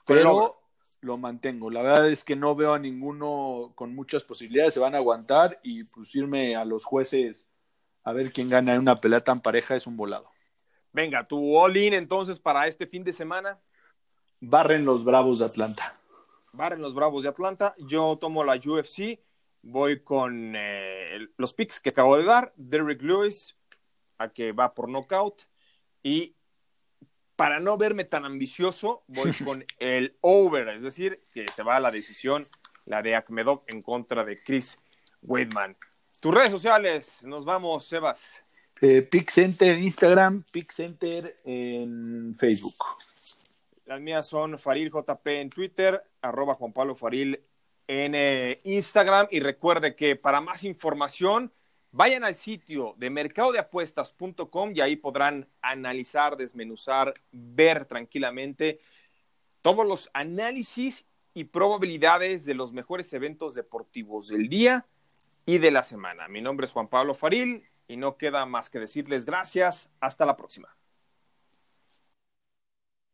pero 0.05 0.59
lo 1.01 1.17
mantengo. 1.17 1.69
La 1.69 1.81
verdad 1.81 2.09
es 2.09 2.23
que 2.23 2.35
no 2.35 2.55
veo 2.55 2.73
a 2.73 2.79
ninguno 2.79 3.71
con 3.75 3.93
muchas 3.93 4.23
posibilidades, 4.23 4.73
se 4.73 4.79
van 4.79 4.95
a 4.95 4.97
aguantar 4.97 5.59
y 5.63 5.83
pues 5.85 6.13
irme 6.15 6.55
a 6.55 6.65
los 6.65 6.83
jueces 6.83 7.47
a 8.03 8.13
ver 8.13 8.31
quién 8.31 8.49
gana 8.49 8.73
en 8.73 8.81
una 8.81 8.99
pelea 8.99 9.21
tan 9.21 9.41
pareja 9.41 9.75
es 9.75 9.85
un 9.85 9.97
volado. 9.97 10.29
Venga, 10.97 11.27
tu 11.27 11.55
all-in 11.59 11.93
entonces 11.93 12.39
para 12.39 12.65
este 12.65 12.87
fin 12.87 13.03
de 13.03 13.13
semana. 13.13 13.59
Barren 14.39 14.83
los 14.83 15.03
Bravos 15.03 15.37
de 15.37 15.45
Atlanta. 15.45 15.95
Barren 16.53 16.81
los 16.81 16.95
Bravos 16.95 17.21
de 17.21 17.29
Atlanta. 17.29 17.75
Yo 17.77 18.17
tomo 18.19 18.43
la 18.43 18.55
UFC 18.55 19.19
voy 19.61 19.99
con 19.99 20.55
eh, 20.55 21.19
los 21.37 21.53
picks 21.53 21.79
que 21.79 21.89
acabo 21.89 22.17
de 22.17 22.23
dar. 22.23 22.51
Derrick 22.55 23.03
Lewis, 23.03 23.55
a 24.17 24.29
que 24.29 24.53
va 24.53 24.73
por 24.73 24.89
knockout. 24.89 25.43
Y 26.01 26.35
para 27.35 27.59
no 27.59 27.77
verme 27.77 28.03
tan 28.03 28.25
ambicioso, 28.25 29.03
voy 29.05 29.31
con 29.45 29.63
el 29.77 30.17
over, 30.21 30.67
es 30.69 30.81
decir, 30.81 31.27
que 31.31 31.45
se 31.47 31.61
va 31.61 31.75
a 31.75 31.79
la 31.79 31.91
decisión, 31.91 32.43
la 32.85 33.03
de 33.03 33.15
Akmedov 33.15 33.61
en 33.67 33.83
contra 33.83 34.25
de 34.25 34.41
Chris 34.41 34.83
Weidman. 35.21 35.77
Tus 36.21 36.33
redes 36.33 36.49
sociales, 36.49 37.21
nos 37.21 37.45
vamos, 37.45 37.85
Sebas. 37.85 38.46
Eh, 38.81 39.09
Center 39.27 39.75
en 39.75 39.83
Instagram, 39.83 40.43
Center 40.69 41.39
en 41.43 42.35
Facebook. 42.37 42.75
Las 43.85 44.01
mías 44.01 44.27
son 44.27 44.59
Faril 44.59 44.91
JP 44.91 45.27
en 45.27 45.49
Twitter, 45.49 46.03
arroba 46.21 46.55
Juan 46.55 46.73
Pablo 46.73 46.95
Faril 46.95 47.41
en 47.87 48.13
eh, 48.15 48.59
Instagram 48.65 49.27
y 49.31 49.39
recuerde 49.39 49.95
que 49.95 50.15
para 50.15 50.41
más 50.41 50.63
información 50.63 51.51
vayan 51.91 52.23
al 52.23 52.35
sitio 52.35 52.93
de 52.97 53.09
mercadodeapuestas.com 53.09 54.71
y 54.75 54.81
ahí 54.81 54.97
podrán 54.97 55.47
analizar, 55.61 56.37
desmenuzar, 56.37 57.13
ver 57.31 57.85
tranquilamente 57.85 58.79
todos 59.61 59.87
los 59.87 60.09
análisis 60.13 61.05
y 61.33 61.45
probabilidades 61.45 62.45
de 62.45 62.53
los 62.53 62.73
mejores 62.73 63.11
eventos 63.13 63.55
deportivos 63.55 64.27
del 64.27 64.49
día 64.49 64.85
y 65.45 65.57
de 65.57 65.71
la 65.71 65.81
semana. 65.81 66.27
Mi 66.27 66.41
nombre 66.41 66.65
es 66.65 66.71
Juan 66.73 66.89
Pablo 66.89 67.15
Faril 67.15 67.63
y 67.87 67.97
no 67.97 68.17
queda 68.17 68.45
más 68.45 68.69
que 68.69 68.79
decirles 68.79 69.25
gracias. 69.25 69.89
Hasta 69.99 70.25
la 70.25 70.37
próxima. 70.37 70.69